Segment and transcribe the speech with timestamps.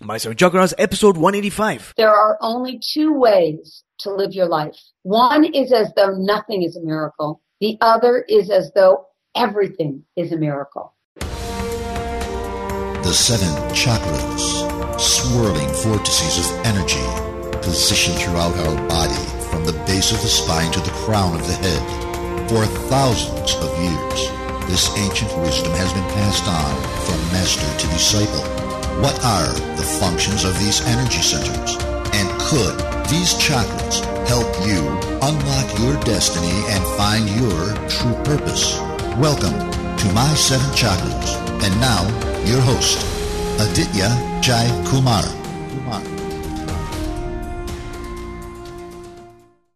[0.00, 1.94] My Seven Chakras, episode 185.
[1.96, 4.76] There are only two ways to live your life.
[5.02, 7.40] One is as though nothing is a miracle.
[7.60, 9.06] The other is as though
[9.36, 10.94] everything is a miracle.
[11.20, 17.06] The seven chakras, swirling vortices of energy,
[17.62, 19.14] positioned throughout our body
[19.48, 22.50] from the base of the spine to the crown of the head.
[22.50, 24.28] For thousands of years,
[24.68, 26.74] this ancient wisdom has been passed on
[27.06, 28.63] from master to disciple.
[29.02, 31.76] What are the functions of these energy centers?
[32.14, 32.78] And could
[33.10, 34.86] these chakras help you
[35.20, 38.78] unlock your destiny and find your true purpose?
[39.18, 39.58] Welcome
[39.98, 41.34] to My Seven Chakras.
[41.64, 42.02] And now,
[42.46, 43.04] your host,
[43.60, 45.43] Aditya Jai Kumar.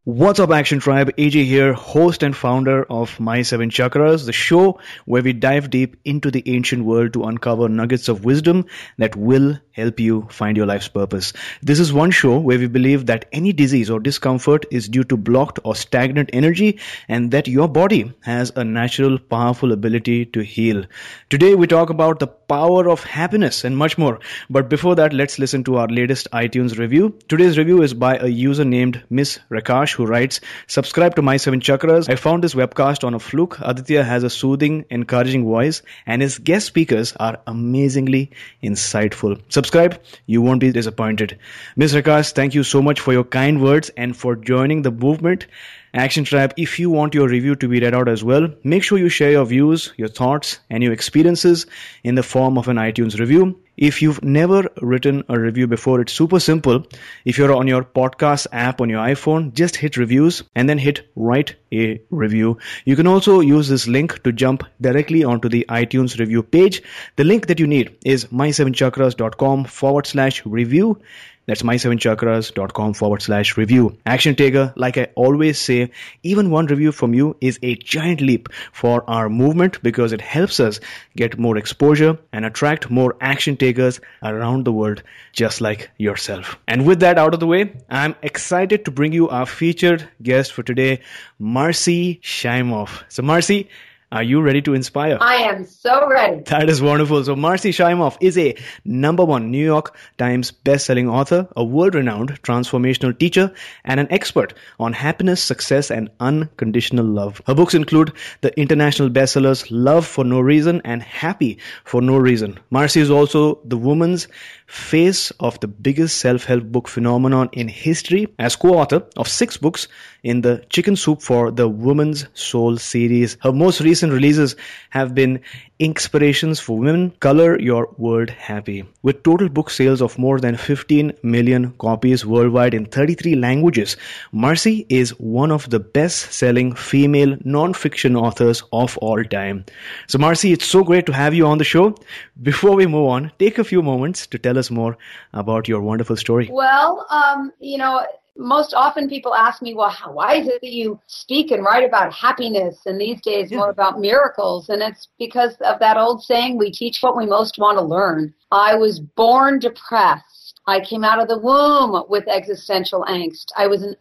[0.08, 1.14] What's up, Action Tribe?
[1.16, 5.98] AJ here, host and founder of My Seven Chakras, the show where we dive deep
[6.02, 8.64] into the ancient world to uncover nuggets of wisdom
[8.96, 11.34] that will help you find your life's purpose.
[11.62, 15.18] This is one show where we believe that any disease or discomfort is due to
[15.18, 20.86] blocked or stagnant energy and that your body has a natural, powerful ability to heal.
[21.28, 24.20] Today we talk about the power of happiness and much more.
[24.48, 27.18] But before that, let's listen to our latest iTunes review.
[27.28, 31.60] Today's review is by a user named Miss Rakash who writes, subscribe to My Seven
[31.60, 32.08] Chakras.
[32.08, 33.58] I found this webcast on a fluke.
[33.60, 38.30] Aditya has a soothing, encouraging voice and his guest speakers are amazingly
[38.62, 39.40] insightful.
[39.48, 41.38] Subscribe, you won't be disappointed.
[41.76, 41.94] Ms.
[41.94, 45.46] Rakash, thank you so much for your kind words and for joining the movement.
[45.94, 48.98] Action Tribe, if you want your review to be read out as well, make sure
[48.98, 51.64] you share your views, your thoughts, and your experiences
[52.04, 53.58] in the form of an iTunes review.
[53.78, 56.84] If you've never written a review before, it's super simple.
[57.24, 61.08] If you're on your podcast app on your iPhone, just hit reviews and then hit
[61.16, 62.58] write a review.
[62.84, 66.82] You can also use this link to jump directly onto the iTunes review page.
[67.16, 71.00] The link that you need is my7chakras.com forward slash review.
[71.48, 73.96] That's my7chakras.com forward slash review.
[74.04, 75.90] Action taker, like I always say,
[76.22, 80.60] even one review from you is a giant leap for our movement because it helps
[80.60, 80.78] us
[81.16, 86.58] get more exposure and attract more action takers around the world, just like yourself.
[86.68, 90.52] And with that out of the way, I'm excited to bring you our featured guest
[90.52, 91.00] for today,
[91.38, 93.04] Marcy Shimoff.
[93.08, 93.70] So Marcy,
[94.10, 95.18] are you ready to inspire?
[95.20, 96.42] I am so ready.
[96.44, 97.22] That is wonderful.
[97.24, 98.54] So Marcy Shimoff is a
[98.84, 103.52] number one New York Times best-selling author, a world-renowned transformational teacher,
[103.84, 107.42] and an expert on happiness, success, and unconditional love.
[107.46, 112.58] Her books include the international bestsellers Love for No Reason and Happy for No Reason.
[112.70, 114.26] Marcy is also the woman's
[114.66, 119.88] face of the biggest self-help book phenomenon in history as co-author of six books
[120.22, 123.36] in the Chicken Soup for the Woman's Soul series.
[123.42, 124.56] Her most recent releases
[124.90, 125.40] have been
[125.78, 128.84] Inspirations for Women, Color Your World Happy.
[129.02, 133.96] With total book sales of more than 15 million copies worldwide in 33 languages,
[134.32, 139.64] Marcy is one of the best selling female non-fiction authors of all time.
[140.08, 141.94] So Marcy, it's so great to have you on the show.
[142.42, 144.96] Before we move on, take a few moments to tell us more
[145.32, 146.48] about your wonderful story.
[146.50, 148.04] Well, um, you know,
[148.38, 151.84] most often people ask me, well, how, why is it that you speak and write
[151.84, 154.68] about happiness and these days more about miracles?
[154.68, 158.32] And it's because of that old saying, we teach what we most want to learn.
[158.52, 160.60] I was born depressed.
[160.66, 163.46] I came out of the womb with existential angst.
[163.56, 163.96] I was an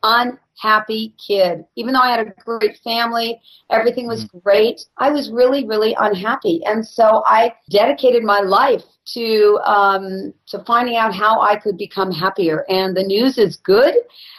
[0.62, 1.66] unhappy kid.
[1.76, 4.40] Even though I had a great family, everything was mm-hmm.
[4.40, 6.62] great, I was really, really unhappy.
[6.66, 12.12] And so I dedicated my life to um, to finding out how I could become
[12.12, 12.66] happier.
[12.70, 13.96] And the news is good.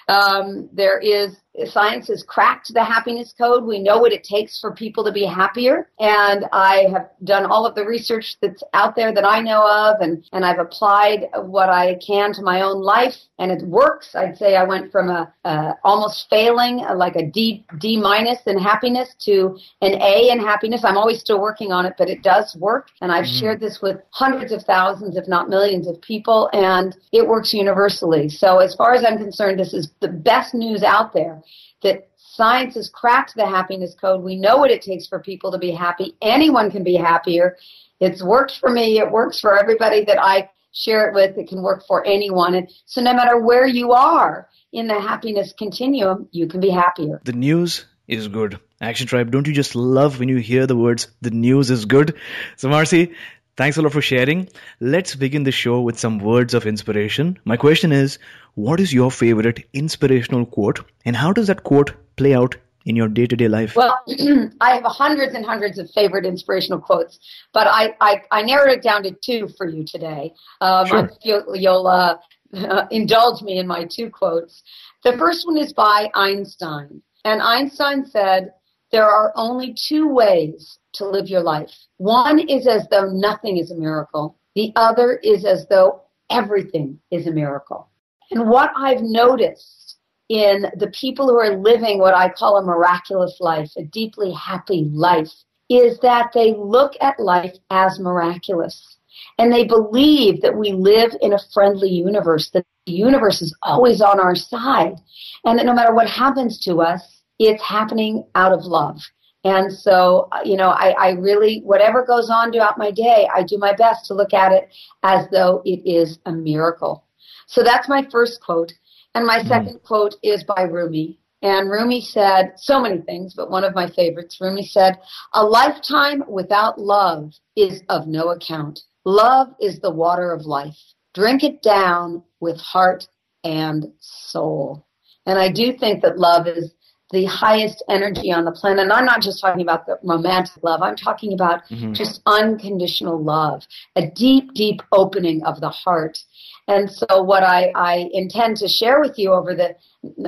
[0.09, 1.37] Um, there is
[1.67, 3.65] science has cracked the happiness code.
[3.65, 5.91] We know what it takes for people to be happier.
[5.99, 10.01] And I have done all of the research that's out there that I know of,
[10.01, 14.15] and, and I've applied what I can to my own life, and it works.
[14.15, 18.59] I'd say I went from a, a almost failing, like a D D minus in
[18.59, 20.85] happiness, to an A in happiness.
[20.85, 22.89] I'm always still working on it, but it does work.
[23.01, 23.41] And I've mm-hmm.
[23.41, 28.29] shared this with hundreds of thousands, if not millions, of people, and it works universally.
[28.29, 31.43] So as far as I'm concerned, this is the best news out there
[31.83, 34.23] that science has cracked the happiness code.
[34.23, 36.17] We know what it takes for people to be happy.
[36.23, 37.57] Anyone can be happier.
[38.01, 38.99] It's worked for me.
[38.99, 41.37] It works for everybody that I share it with.
[41.37, 42.55] It can work for anyone.
[42.55, 47.21] And so no matter where you are in the happiness continuum, you can be happier.
[47.25, 48.59] The news is good.
[48.81, 52.15] Action Tribe, don't you just love when you hear the words, the news is good?
[52.57, 53.15] So, Marcy,
[53.57, 54.49] thanks a lot for sharing.
[54.81, 57.39] Let's begin the show with some words of inspiration.
[57.45, 58.19] My question is,
[58.55, 63.09] what is your favorite inspirational quote, and how does that quote play out in your
[63.09, 63.77] day to day life?
[63.77, 63.99] Well,
[64.61, 67.19] I have hundreds and hundreds of favorite inspirational quotes,
[67.53, 70.33] but I, I, I narrowed it down to two for you today.
[70.61, 71.11] Um, sure.
[71.23, 72.17] You'll uh,
[72.55, 74.63] Uh, indulge me in my two quotes.
[75.05, 77.03] The first one is by Einstein.
[77.25, 78.53] And Einstein said,
[78.91, 81.71] there are only two ways to live your life.
[81.99, 84.39] One is as though nothing is a miracle.
[84.55, 87.91] The other is as though everything is a miracle.
[88.31, 89.99] And what I've noticed
[90.29, 94.89] in the people who are living what I call a miraculous life, a deeply happy
[94.91, 95.33] life,
[95.69, 98.98] is that they look at life as miraculous.
[99.39, 104.01] And they believe that we live in a friendly universe, that the universe is always
[104.01, 104.97] on our side,
[105.45, 109.01] and that no matter what happens to us, it's happening out of love.
[109.45, 113.57] And so, you know, I, I really, whatever goes on throughout my day, I do
[113.57, 114.69] my best to look at it
[115.03, 117.05] as though it is a miracle.
[117.47, 118.73] So that's my first quote.
[119.15, 119.49] And my mm.
[119.49, 121.21] second quote is by Rumi.
[121.41, 124.99] And Rumi said so many things, but one of my favorites, Rumi said,
[125.33, 128.81] a lifetime without love is of no account.
[129.09, 130.77] Love is the water of life.
[131.15, 133.09] Drink it down with heart
[133.43, 134.87] and soul.
[135.25, 136.75] And I do think that love is
[137.11, 138.81] the highest energy on the planet.
[138.81, 140.83] And I'm not just talking about the romantic love.
[140.83, 141.95] I'm talking about mm-hmm.
[141.95, 143.63] just unconditional love,
[143.97, 146.19] a deep, deep opening of the heart.
[146.67, 149.75] And so what I, I intend to share with you over the,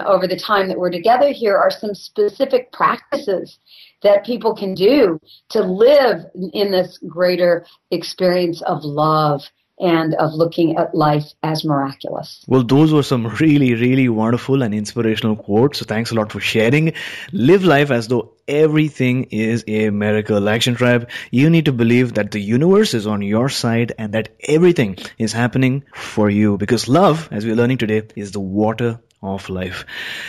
[0.06, 3.58] over the time that we're together here are some specific practices
[4.02, 5.20] that people can do
[5.50, 9.42] to live in this greater experience of love
[9.80, 12.44] and of looking at life as miraculous.
[12.46, 15.78] Well, those were some really, really wonderful and inspirational quotes.
[15.78, 16.92] So thanks a lot for sharing.
[17.32, 20.48] Live life as though everything is a miracle.
[20.48, 24.28] Action Tribe, you need to believe that the universe is on your side and that
[24.46, 29.48] everything is happening for you because love, as we're learning today, is the water of
[29.50, 29.84] life.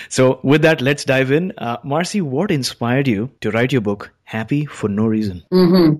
[0.09, 1.53] So with that, let's dive in.
[1.57, 5.43] Uh, Marcy, what inspired you to write your book, Happy for No Reason?
[5.51, 5.99] Mm-hmm.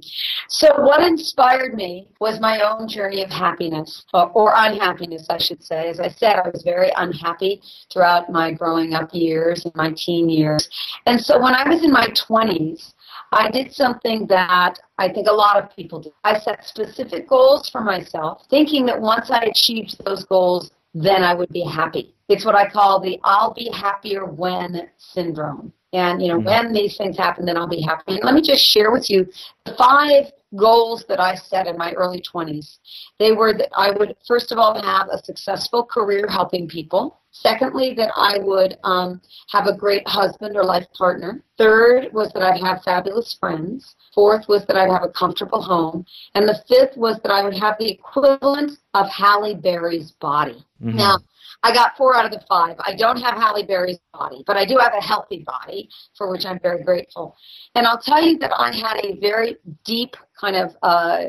[0.50, 5.64] So what inspired me was my own journey of happiness, or, or unhappiness, I should
[5.64, 5.90] say.
[5.90, 7.62] As I said, I was very unhappy
[7.92, 10.70] throughout my growing up years and my teen years.
[11.06, 12.94] And so when I was in my 20s,
[13.34, 16.12] I did something that I think a lot of people do.
[16.24, 21.34] I set specific goals for myself, thinking that once I achieved those goals, then I
[21.34, 22.16] would be happy.
[22.28, 25.74] It's what I call the I'll be happier when syndrome.
[25.94, 26.46] And, you know, mm-hmm.
[26.46, 28.16] when these things happen, then I'll be happy.
[28.16, 29.28] And let me just share with you
[29.66, 32.78] the five goals that I set in my early 20s.
[33.20, 37.18] They were that I would, first of all, have a successful career helping people.
[37.34, 39.22] Secondly, that I would um,
[39.52, 41.42] have a great husband or life partner.
[41.58, 43.96] Third was that I'd have fabulous friends.
[44.14, 46.06] Fourth was that I'd have a comfortable home.
[46.36, 50.66] And the fifth was that I would have the equivalent of Halle Berry's body.
[50.84, 50.98] Mm-hmm.
[50.98, 51.20] Now,
[51.64, 52.76] I got four out of the five.
[52.80, 56.46] I don't have Halle Berry's body, but I do have a healthy body, for which
[56.46, 57.36] I'm very grateful.
[57.76, 61.26] And I'll tell you that I had a very deep kind of uh,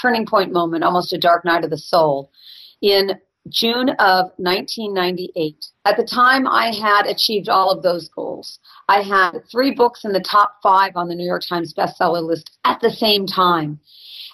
[0.00, 2.30] turning point moment, almost a dark night of the soul,
[2.82, 3.12] in
[3.48, 5.64] June of 1998.
[5.86, 8.58] At the time, I had achieved all of those goals.
[8.88, 12.50] I had three books in the top five on the New York Times bestseller list
[12.64, 13.80] at the same time.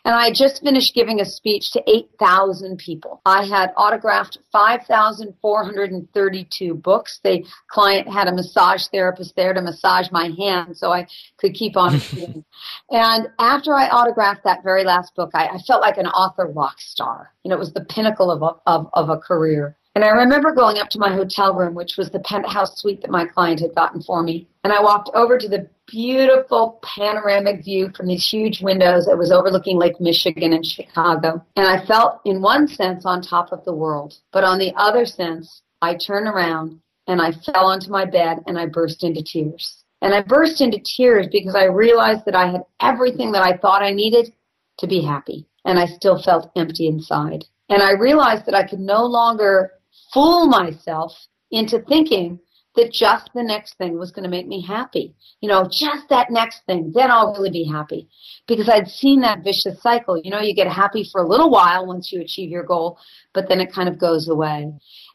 [0.05, 3.23] And I had just finished giving a speech to 8,000 people.
[3.27, 7.19] I had autographed 5,432 books.
[7.25, 11.77] The client had a massage therapist there to massage my hand so I could keep
[11.77, 12.45] on reading.
[12.91, 16.79] and after I autographed that very last book, I, I felt like an author rock
[16.79, 17.33] star.
[17.43, 19.77] You know, it was the pinnacle of a, of, of a career.
[19.97, 23.11] And I remember going up to my hotel room, which was the penthouse suite that
[23.11, 24.47] my client had gotten for me.
[24.63, 29.33] And I walked over to the beautiful panoramic view from these huge windows that was
[29.33, 31.43] overlooking Lake Michigan and Chicago.
[31.57, 34.13] And I felt, in one sense, on top of the world.
[34.35, 38.59] But on the other sense, I turned around and I fell onto my bed and
[38.59, 39.83] I burst into tears.
[40.03, 43.83] And I burst into tears because I realized that I had everything that I thought
[43.83, 44.35] I needed
[44.81, 45.47] to be happy.
[45.65, 47.47] And I still felt empty inside.
[47.71, 49.73] And I realized that I could no longer
[50.17, 51.13] fool myself
[51.51, 52.41] into thinking
[52.75, 55.15] that just the next thing was going to make me happy.
[55.41, 58.09] You know, just that next thing, then I'll really be happy.
[58.47, 60.19] Because I'd seen that vicious cycle.
[60.23, 62.99] You know, you get happy for a little while once you achieve your goal,
[63.35, 64.73] but then it kind of goes away.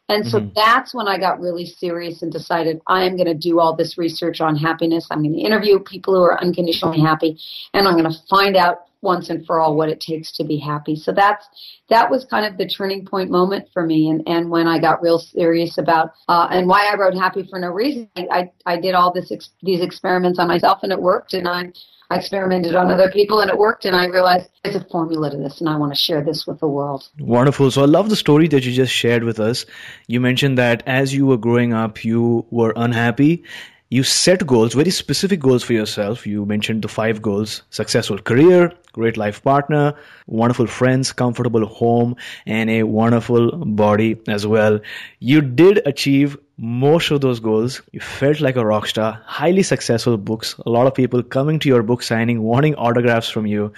[0.08, 0.50] And so mm-hmm.
[0.54, 3.96] that's when I got really serious and decided I am going to do all this
[3.98, 5.06] research on happiness.
[5.10, 7.38] I'm going to interview people who are unconditionally happy
[7.74, 10.56] and I'm going to find out once and for all what it takes to be
[10.56, 10.96] happy.
[10.96, 11.46] So that's
[11.88, 15.02] that was kind of the turning point moment for me, and and when I got
[15.02, 18.08] real serious about uh, and why I wrote Happy for No Reason.
[18.16, 21.72] I I, did all this ex- these experiments on myself, and it worked, and I
[22.12, 25.36] I experimented on other people and it worked and I realized there's a formula to
[25.38, 27.08] this and I want to share this with the world.
[27.18, 27.70] Wonderful.
[27.70, 29.64] So I love the story that you just shared with us.
[30.08, 33.44] You mentioned that as you were growing up, you were unhappy.
[33.92, 36.26] You set goals, very specific goals for yourself.
[36.26, 39.92] You mentioned the five goals successful career, great life partner,
[40.26, 44.80] wonderful friends, comfortable home, and a wonderful body as well.
[45.18, 47.82] You did achieve most of those goals.
[47.90, 51.68] You felt like a rock star, highly successful books, a lot of people coming to
[51.68, 53.72] your book signing, wanting autographs from you.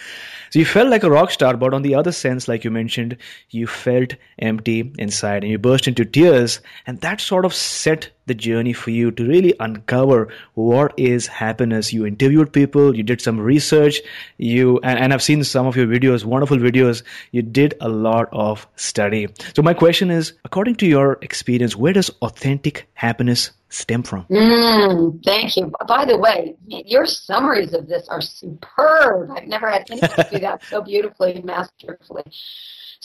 [0.50, 3.16] So you felt like a rock star, but on the other sense, like you mentioned,
[3.48, 6.60] you felt empty inside and you burst into tears.
[6.86, 11.92] And that sort of set the journey for you to really uncover what is happiness.
[11.92, 14.00] You interviewed people, you did some research,
[14.38, 17.02] you, and, and I've seen some of your videos, wonderful videos.
[17.32, 19.28] You did a lot of study.
[19.54, 24.24] So my question is, according to your experience, where does authentic happiness stem from?
[24.26, 25.72] Mm, thank you.
[25.86, 29.30] By the way, your summaries of this are superb.
[29.30, 32.24] I've never had anyone do that so beautifully, and masterfully.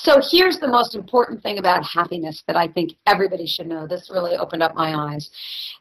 [0.02, 3.86] So here's the most important thing about happiness that I think everybody should know.
[3.86, 5.30] This really opened up my eyes.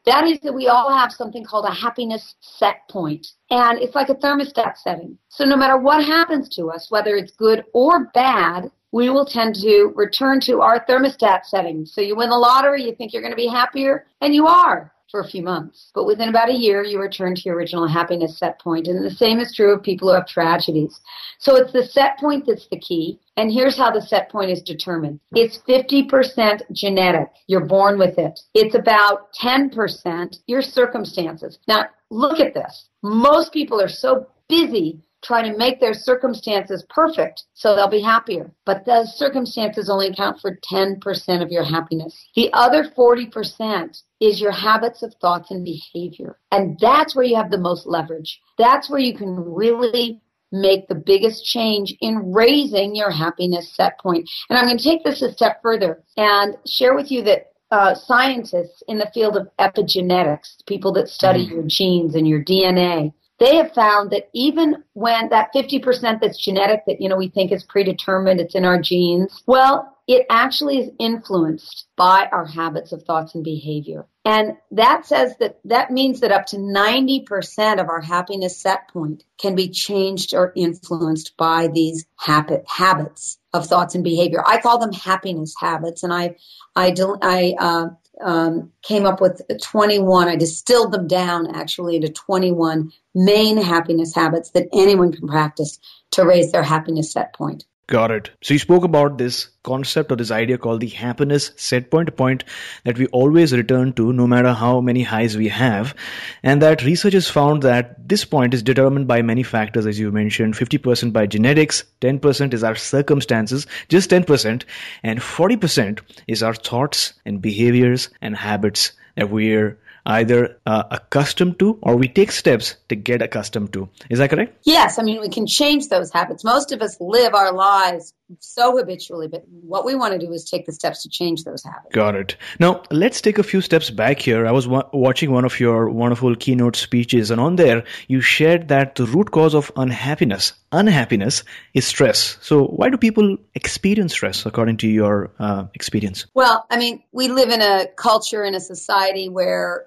[0.07, 3.25] That is that we all have something called a happiness set point.
[3.50, 5.18] And it's like a thermostat setting.
[5.28, 9.54] So no matter what happens to us, whether it's good or bad, we will tend
[9.57, 11.85] to return to our thermostat setting.
[11.85, 14.92] So you win the lottery, you think you're going to be happier, and you are
[15.11, 15.90] for a few months.
[15.95, 18.87] But within about a year, you return to your original happiness set point.
[18.87, 21.00] And the same is true of people who have tragedies.
[21.38, 23.18] So it's the set point that's the key.
[23.37, 25.21] And here's how the set point is determined.
[25.33, 27.28] It's 50% genetic.
[27.47, 28.38] You're born with it.
[28.54, 31.59] It's about 10% your circumstances.
[31.66, 32.88] Now, look at this.
[33.02, 38.53] Most people are so busy trying to make their circumstances perfect so they'll be happier.
[38.65, 42.17] But those circumstances only account for 10% of your happiness.
[42.37, 46.39] The other 40% is your habits of thoughts and behavior.
[46.53, 48.41] And that's where you have the most leverage.
[48.59, 50.21] That's where you can really
[50.51, 54.29] make the biggest change in raising your happiness set point.
[54.49, 57.95] And I'm going to take this a step further and share with you that uh,
[57.95, 61.51] scientists in the field of epigenetics, people that study mm.
[61.51, 66.83] your genes and your DNA, they have found that even when that 50% that's genetic
[66.87, 70.90] that, you know, we think is predetermined, it's in our genes, well, it actually is
[70.99, 74.07] influenced by our habits of thoughts and behavior.
[74.25, 79.25] And that says that that means that up to 90% of our happiness set point
[79.38, 84.42] can be changed or influenced by these habit, habits of thoughts and behavior.
[84.47, 86.37] I call them happiness habits and I,
[86.75, 87.87] I, I, uh,
[88.21, 90.29] um, came up with 21.
[90.29, 95.79] I distilled them down actually into 21 main happiness habits that anyone can practice
[96.13, 97.65] to raise their happiness set point.
[97.88, 98.30] Got it.
[98.42, 102.45] So you spoke about this concept or this idea called the happiness set point,
[102.85, 105.95] that we always return to no matter how many highs we have.
[106.42, 110.12] And that research has found that this point is determined by many factors, as you
[110.12, 114.64] mentioned, 50% by genetics, 10% is our circumstances, just 10%,
[115.02, 119.78] and 40% is our thoughts and behaviors and habits that we're
[120.09, 123.88] either uh, accustomed to or we take steps to get accustomed to.
[124.11, 124.59] Is that correct?
[124.65, 124.99] Yes.
[124.99, 126.43] I mean, we can change those habits.
[126.43, 130.44] Most of us live our lives so habitually, but what we want to do is
[130.44, 131.92] take the steps to change those habits.
[131.92, 132.37] Got it.
[132.58, 134.47] Now, let's take a few steps back here.
[134.47, 138.68] I was wa- watching one of your wonderful keynote speeches, and on there, you shared
[138.68, 141.42] that the root cause of unhappiness, unhappiness,
[141.75, 142.37] is stress.
[142.40, 146.26] So, why do people experience stress, according to your uh, experience?
[146.35, 149.87] Well, I mean, we live in a culture, in a society where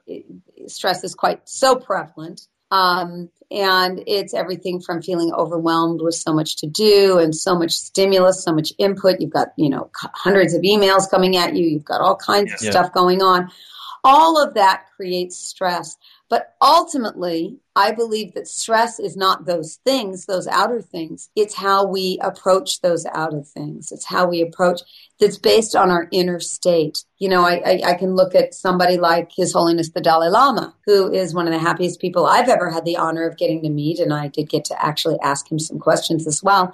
[0.67, 2.48] stress is quite so prevalent.
[2.72, 7.72] Um, and it's everything from feeling overwhelmed with so much to do and so much
[7.72, 9.20] stimulus, so much input.
[9.20, 11.68] You've got, you know, hundreds of emails coming at you.
[11.68, 13.51] You've got all kinds of stuff going on.
[14.06, 15.98] All of that creates stress.
[16.32, 21.30] But ultimately, I believe that stress is not those things, those outer things.
[21.36, 23.92] It's how we approach those outer things.
[23.92, 24.80] It's how we approach
[25.20, 27.04] that's based on our inner state.
[27.18, 30.74] You know, I, I, I, can look at somebody like His Holiness the Dalai Lama,
[30.86, 33.70] who is one of the happiest people I've ever had the honor of getting to
[33.70, 34.00] meet.
[34.00, 36.74] And I did get to actually ask him some questions as well.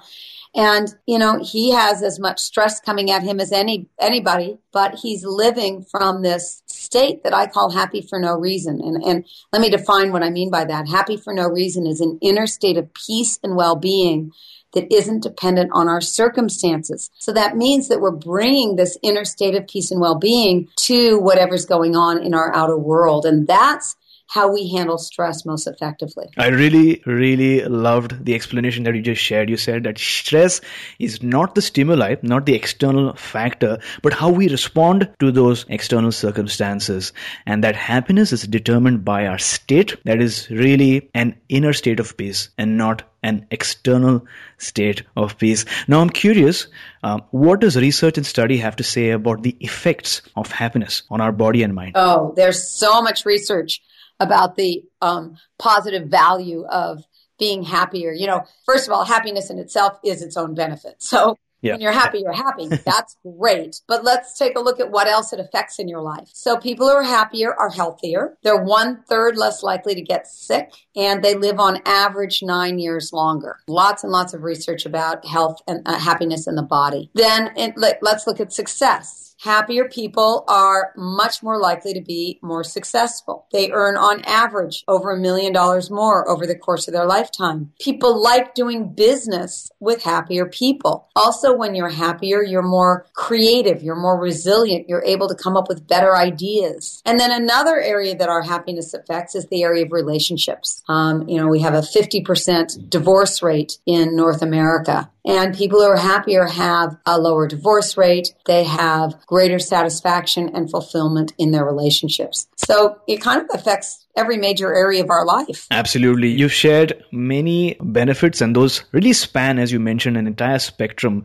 [0.54, 4.94] And, you know, he has as much stress coming at him as any, anybody, but
[4.94, 8.80] he's living from this state that I call happy for no reason.
[8.80, 10.88] And, and let me define what I mean by that.
[10.88, 14.32] Happy for no reason is an inner state of peace and well-being
[14.72, 17.10] that isn't dependent on our circumstances.
[17.18, 21.66] So that means that we're bringing this inner state of peace and well-being to whatever's
[21.66, 23.24] going on in our outer world.
[23.24, 23.96] And that's
[24.28, 26.26] how we handle stress most effectively.
[26.36, 29.48] I really, really loved the explanation that you just shared.
[29.48, 30.60] You said that stress
[30.98, 36.12] is not the stimuli, not the external factor, but how we respond to those external
[36.12, 37.12] circumstances.
[37.46, 39.96] And that happiness is determined by our state.
[40.04, 44.26] That is really an inner state of peace and not an external
[44.58, 45.64] state of peace.
[45.88, 46.66] Now, I'm curious,
[47.02, 51.20] um, what does research and study have to say about the effects of happiness on
[51.20, 51.92] our body and mind?
[51.94, 53.82] Oh, there's so much research
[54.20, 57.04] about the um, positive value of
[57.38, 58.12] being happier.
[58.12, 60.96] You know, first of all, happiness in itself is its own benefit.
[60.98, 61.72] So yeah.
[61.72, 62.68] When you're happy, you're happy.
[62.68, 63.80] That's great.
[63.88, 66.28] But let's take a look at what else it affects in your life.
[66.32, 68.38] So people who are happier are healthier.
[68.42, 73.12] They're one third less likely to get sick and they live on average nine years
[73.12, 73.56] longer.
[73.66, 77.10] Lots and lots of research about health and uh, happiness in the body.
[77.14, 82.38] Then it, let, let's look at success happier people are much more likely to be
[82.42, 83.46] more successful.
[83.52, 87.72] They earn on average over a million dollars more over the course of their lifetime.
[87.80, 91.08] People like doing business with happier people.
[91.14, 95.68] Also, when you're happier, you're more creative, you're more resilient, you're able to come up
[95.68, 97.02] with better ideas.
[97.06, 100.82] And then another area that our happiness affects is the area of relationships.
[100.88, 105.10] Um, you know, we have a 50% divorce rate in North America.
[105.28, 108.32] And people who are happier have a lower divorce rate.
[108.46, 112.48] They have greater satisfaction and fulfillment in their relationships.
[112.56, 115.66] So it kind of affects every major area of our life.
[115.70, 116.28] Absolutely.
[116.28, 121.24] You've shared many benefits, and those really span, as you mentioned, an entire spectrum.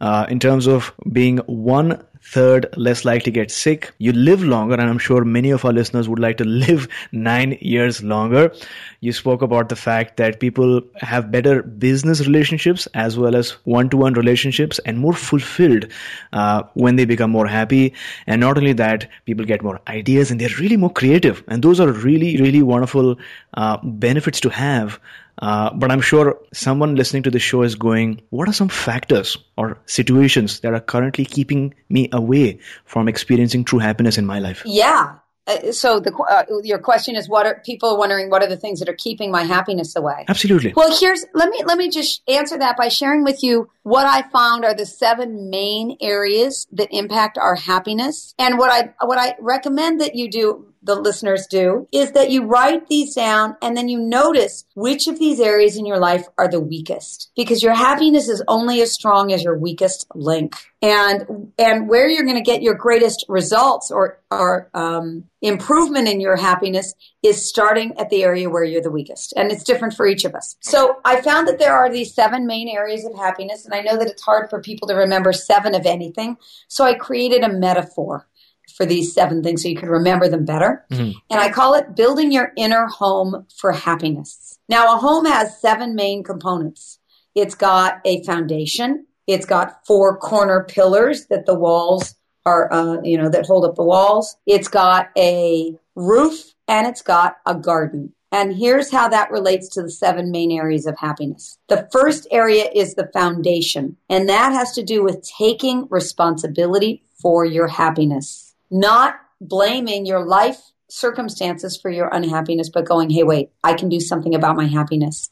[0.00, 3.92] Uh, in terms of being one Third, less likely to get sick.
[3.98, 7.58] You live longer, and I'm sure many of our listeners would like to live nine
[7.60, 8.54] years longer.
[9.00, 13.90] You spoke about the fact that people have better business relationships as well as one
[13.90, 15.86] to one relationships and more fulfilled
[16.32, 17.92] uh, when they become more happy.
[18.28, 21.42] And not only that, people get more ideas and they're really more creative.
[21.48, 23.16] And those are really, really wonderful
[23.54, 25.00] uh, benefits to have
[25.38, 29.36] uh, but I'm sure someone listening to the show is going, what are some factors
[29.56, 34.62] or situations that are currently keeping me away from experiencing true happiness in my life?
[34.64, 35.16] Yeah.
[35.44, 38.78] Uh, so the uh, your question is what are people wondering what are the things
[38.78, 42.56] that are keeping my happiness away absolutely well here's let me let me just answer
[42.56, 47.38] that by sharing with you what i found are the seven main areas that impact
[47.38, 52.12] our happiness and what i what i recommend that you do the listeners do is
[52.12, 55.98] that you write these down and then you notice which of these areas in your
[55.98, 60.54] life are the weakest because your happiness is only as strong as your weakest link.
[60.84, 66.20] And and where you're going to get your greatest results or or um, improvement in
[66.20, 70.06] your happiness is starting at the area where you're the weakest and it's different for
[70.06, 70.56] each of us.
[70.60, 73.96] So i found that there are these seven main areas of happiness and i know
[73.96, 76.36] that it's hard for people to remember seven of anything
[76.68, 78.26] so i created a metaphor
[78.76, 80.84] for these seven things so you can remember them better.
[80.90, 81.18] Mm-hmm.
[81.30, 84.58] And I call it building your inner home for happiness.
[84.68, 86.98] Now, a home has seven main components.
[87.34, 89.06] It's got a foundation.
[89.26, 93.76] It's got four corner pillars that the walls are, uh, you know, that hold up
[93.76, 94.36] the walls.
[94.46, 98.12] It's got a roof and it's got a garden.
[98.32, 101.58] And here's how that relates to the seven main areas of happiness.
[101.68, 107.44] The first area is the foundation, and that has to do with taking responsibility for
[107.44, 113.74] your happiness not blaming your life circumstances for your unhappiness, but going, hey, wait, I
[113.74, 115.30] can do something about my happiness.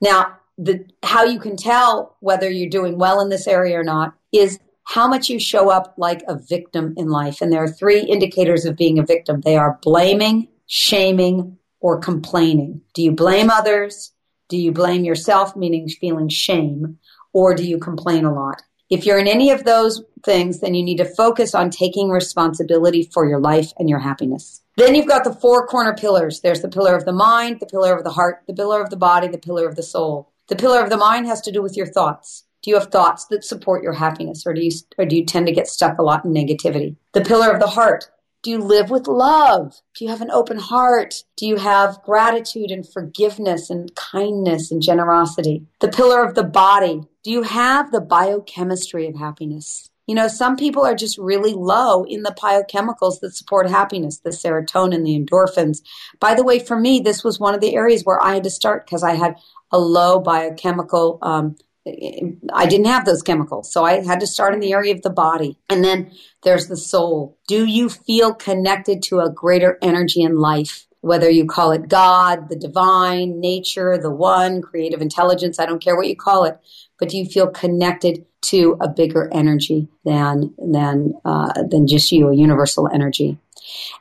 [0.00, 4.14] Now, the, how you can tell whether you're doing well in this area or not
[4.32, 7.40] is how much you show up like a victim in life.
[7.40, 9.40] And there are three indicators of being a victim.
[9.40, 12.82] They are blaming, shaming, or complaining.
[12.94, 14.12] Do you blame others?
[14.48, 16.98] Do you blame yourself, meaning feeling shame?
[17.32, 18.62] Or do you complain a lot?
[18.88, 23.10] If you're in any of those things, then you need to focus on taking responsibility
[23.12, 24.62] for your life and your happiness.
[24.76, 26.40] Then you've got the four corner pillars.
[26.40, 28.96] There's the pillar of the mind, the pillar of the heart, the pillar of the
[28.96, 30.30] body, the pillar of the soul.
[30.48, 32.44] The pillar of the mind has to do with your thoughts.
[32.62, 35.46] Do you have thoughts that support your happiness or do you, or do you tend
[35.46, 36.96] to get stuck a lot in negativity?
[37.12, 38.10] The pillar of the heart
[38.46, 39.82] do you live with love?
[39.96, 41.24] Do you have an open heart?
[41.36, 45.66] Do you have gratitude and forgiveness and kindness and generosity?
[45.80, 47.02] The pillar of the body.
[47.24, 49.90] Do you have the biochemistry of happiness?
[50.06, 54.30] You know, some people are just really low in the biochemicals that support happiness, the
[54.30, 55.82] serotonin, the endorphins.
[56.20, 58.50] By the way, for me, this was one of the areas where I had to
[58.50, 59.34] start because I had
[59.72, 63.72] a low biochemical um, I didn't have those chemicals.
[63.72, 65.58] So I had to start in the area of the body.
[65.68, 66.10] And then
[66.42, 67.38] there's the soul.
[67.46, 70.86] Do you feel connected to a greater energy in life?
[71.00, 75.96] Whether you call it God, the divine, nature, the one, creative intelligence, I don't care
[75.96, 76.58] what you call it,
[76.98, 82.28] but do you feel connected to a bigger energy than than uh, than just you,
[82.28, 83.38] a universal energy?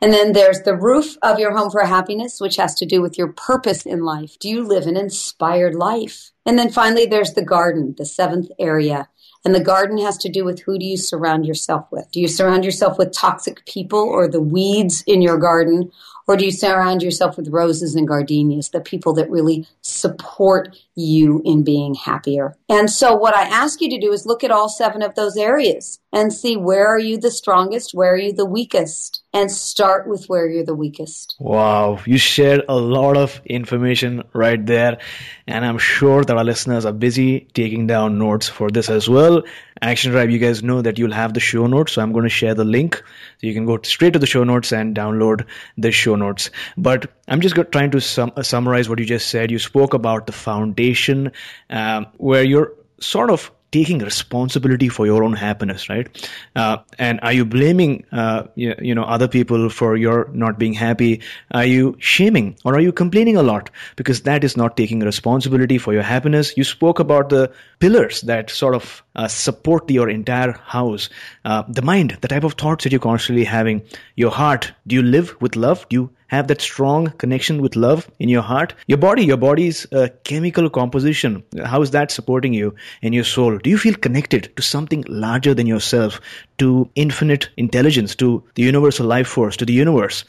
[0.01, 3.17] And then there's the roof of your home for happiness, which has to do with
[3.17, 4.37] your purpose in life.
[4.39, 6.31] Do you live an inspired life?
[6.45, 9.10] And then finally, there's the garden, the seventh area.
[9.43, 12.10] And the garden has to do with who do you surround yourself with?
[12.12, 15.91] Do you surround yourself with toxic people or the weeds in your garden?
[16.27, 21.43] Or do you surround yourself with roses and gardenias, the people that really support you
[21.45, 22.58] in being happier?
[22.67, 25.38] And so what I ask you to do is look at all seven of those
[25.38, 30.07] areas and see where are you the strongest, where are you the weakest, and start
[30.07, 31.35] with where you're the weakest.
[31.39, 34.97] Wow, you shared a lot of information right there,
[35.45, 39.43] and I'm sure that our listeners are busy taking down notes for this as well.
[39.81, 42.29] Action Tribe, you guys know that you'll have the show notes, so I'm going to
[42.29, 45.45] share the link so you can go straight to the show notes and download
[45.77, 46.49] the show notes.
[46.77, 49.51] But I'm just trying to sum- uh, summarize what you just said.
[49.51, 51.33] You spoke about the foundation
[51.69, 52.71] um, where you're
[53.01, 56.07] sort of taking responsibility for your own happiness, right?
[56.55, 60.71] Uh, and are you blaming, uh, you, you, know, other people for your not being
[60.71, 61.21] happy?
[61.51, 63.69] Are you shaming or are you complaining a lot?
[63.97, 66.55] Because that is not taking responsibility for your happiness.
[66.55, 71.09] You spoke about the pillars that sort of uh, support your entire house.
[71.43, 73.81] Uh, the mind, the type of thoughts that you're constantly having.
[74.15, 74.71] Your heart.
[74.88, 75.85] Do you live with love?
[75.89, 78.73] Do you have that strong connection with love in your heart.
[78.87, 83.57] Your body your body's uh, chemical composition how is that supporting you in your soul?
[83.57, 86.19] Do you feel connected to something larger than yourself
[86.57, 90.23] to infinite intelligence to the universal life force to the universe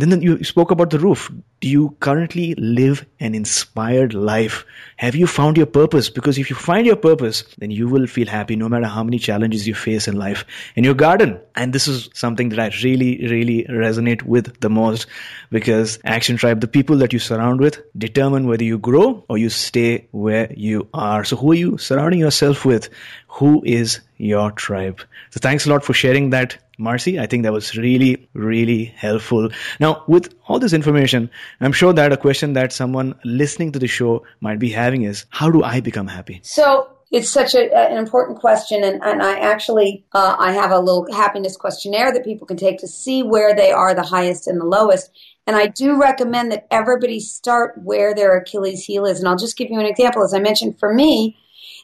[0.00, 1.30] then you spoke about the roof.
[1.60, 4.64] Do you currently live an inspired life?
[4.96, 6.08] Have you found your purpose?
[6.08, 9.18] Because if you find your purpose, then you will feel happy no matter how many
[9.18, 10.44] challenges you face in life.
[10.76, 15.06] In your garden, and this is something that I really, really resonate with the most
[15.50, 19.50] because Action Tribe, the people that you surround with determine whether you grow or you
[19.50, 21.24] stay where you are.
[21.24, 22.88] So who are you surrounding yourself with?
[23.28, 25.00] Who is your tribe?
[25.30, 27.20] So thanks a lot for sharing that Marcy.
[27.20, 29.50] I think that was really, really helpful.
[29.78, 33.86] Now, with all this information, I'm sure that a question that someone listening to the
[33.86, 36.40] show might be having is, how do I become happy?
[36.42, 40.78] So it's such a, an important question, and, and I actually uh, I have a
[40.78, 44.60] little happiness questionnaire that people can take to see where they are the highest and
[44.60, 45.10] the lowest.
[45.46, 49.18] And I do recommend that everybody start where their Achilles heel is.
[49.18, 50.22] And I'll just give you an example.
[50.22, 51.36] As I mentioned, for me,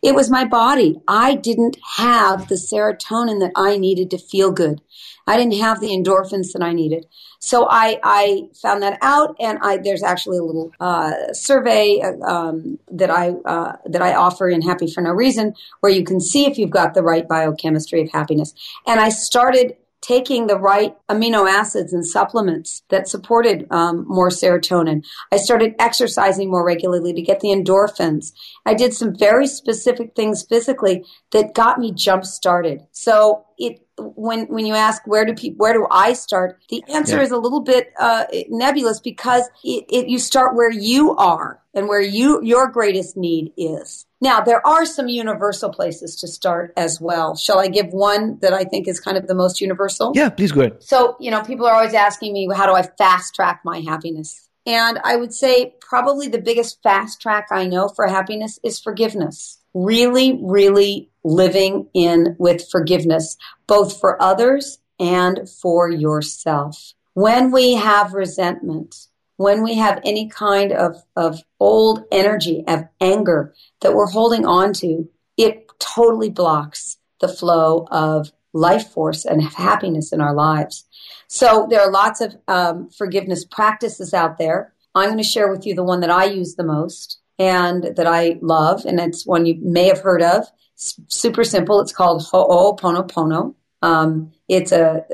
[0.02, 1.00] it was my body.
[1.09, 4.80] I didn't have the serotonin that I needed to feel good.
[5.26, 7.06] I didn't have the endorphins that I needed.
[7.40, 12.24] So I, I found that out, and I, there's actually a little uh, survey uh,
[12.24, 16.20] um, that I uh, that I offer in Happy for No Reason, where you can
[16.20, 18.54] see if you've got the right biochemistry of happiness.
[18.87, 19.76] And I started
[20.07, 25.05] taking the right amino acids and supplements that supported um, more serotonin.
[25.33, 28.33] I started exercising more regularly to get the endorphins.
[28.64, 32.83] I did some very specific things physically that got me jump started.
[32.92, 37.16] So it when when you ask where do people where do I start, the answer
[37.16, 37.23] yeah.
[37.23, 41.88] is a little bit uh, nebulous because it, it, you start where you are and
[41.88, 44.07] where you your greatest need is.
[44.20, 47.37] Now there are some universal places to start as well.
[47.37, 50.12] Shall I give one that I think is kind of the most universal?
[50.14, 50.83] Yeah, please go ahead.
[50.83, 54.48] So you know, people are always asking me, how do I fast track my happiness?
[54.66, 59.59] And I would say probably the biggest fast track I know for happiness is forgiveness.
[59.74, 66.94] Really, really living in with forgiveness, both for others and for yourself.
[67.14, 73.55] When we have resentment, when we have any kind of, of old energy, of anger
[73.81, 80.12] that we're holding on to, it totally blocks the flow of life force and happiness
[80.12, 80.87] in our lives.
[81.29, 84.72] So there are lots of um, forgiveness practices out there.
[84.94, 88.07] I'm going to share with you the one that I use the most and that
[88.07, 90.46] I love, and it's one you may have heard of
[90.77, 91.81] super simple.
[91.81, 93.55] It's called Ho'oponopono.
[93.83, 95.05] Um, it's a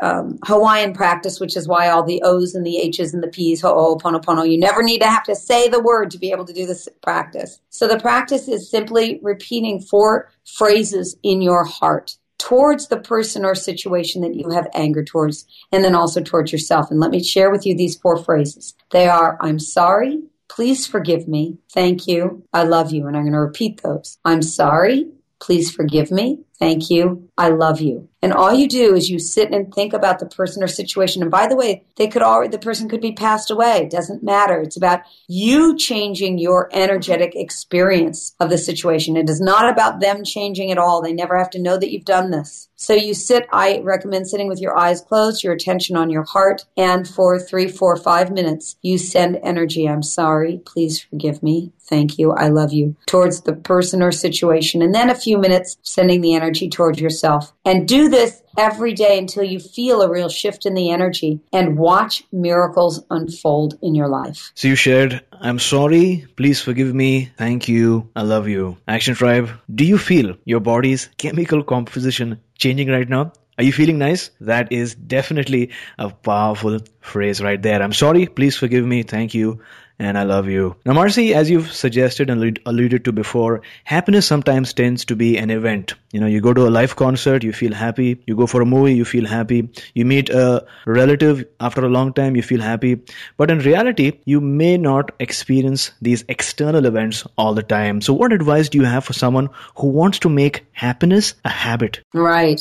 [0.00, 3.62] um, Hawaiian practice, which is why all the O's and the H's and the P's,
[3.62, 4.50] Ho'oponopono.
[4.50, 6.88] You never need to have to say the word to be able to do this
[7.02, 7.60] practice.
[7.70, 13.54] So the practice is simply repeating four phrases in your heart towards the person or
[13.54, 16.90] situation that you have anger towards, and then also towards yourself.
[16.90, 18.74] And let me share with you these four phrases.
[18.90, 21.58] They are, I'm sorry, Please forgive me.
[21.72, 22.42] Thank you.
[22.52, 23.06] I love you.
[23.06, 24.18] And I'm going to repeat those.
[24.24, 25.06] I'm sorry.
[25.40, 26.40] Please forgive me.
[26.58, 27.28] Thank you.
[27.38, 28.08] I love you.
[28.20, 31.22] And all you do is you sit and think about the person or situation.
[31.22, 33.82] And by the way, they could already, the person could be passed away.
[33.82, 34.60] It doesn't matter.
[34.60, 39.16] It's about you changing your energetic experience of the situation.
[39.16, 41.00] It is not about them changing at all.
[41.00, 42.68] They never have to know that you've done this.
[42.74, 46.64] So you sit, I recommend sitting with your eyes closed, your attention on your heart.
[46.76, 49.88] And for three, four, five minutes, you send energy.
[49.88, 50.60] I'm sorry.
[50.64, 51.72] Please forgive me.
[51.88, 54.82] Thank you, I love you towards the person or situation.
[54.82, 57.52] And then a few minutes sending the energy towards yourself.
[57.64, 61.78] And do this every day until you feel a real shift in the energy and
[61.78, 64.50] watch miracles unfold in your life.
[64.54, 68.76] So you shared, I'm sorry, please forgive me, thank you, I love you.
[68.88, 73.32] Action Tribe, do you feel your body's chemical composition changing right now?
[73.58, 74.30] Are you feeling nice?
[74.40, 77.82] That is definitely a powerful phrase right there.
[77.82, 79.60] I'm sorry, please forgive me, thank you,
[79.98, 80.76] and I love you.
[80.86, 85.50] Now, Marcy, as you've suggested and alluded to before, happiness sometimes tends to be an
[85.50, 85.94] event.
[86.12, 88.22] You know, you go to a live concert, you feel happy.
[88.26, 89.68] You go for a movie, you feel happy.
[89.94, 93.00] You meet a relative after a long time, you feel happy.
[93.36, 98.00] But in reality, you may not experience these external events all the time.
[98.00, 102.00] So, what advice do you have for someone who wants to make happiness a habit?
[102.14, 102.60] Right.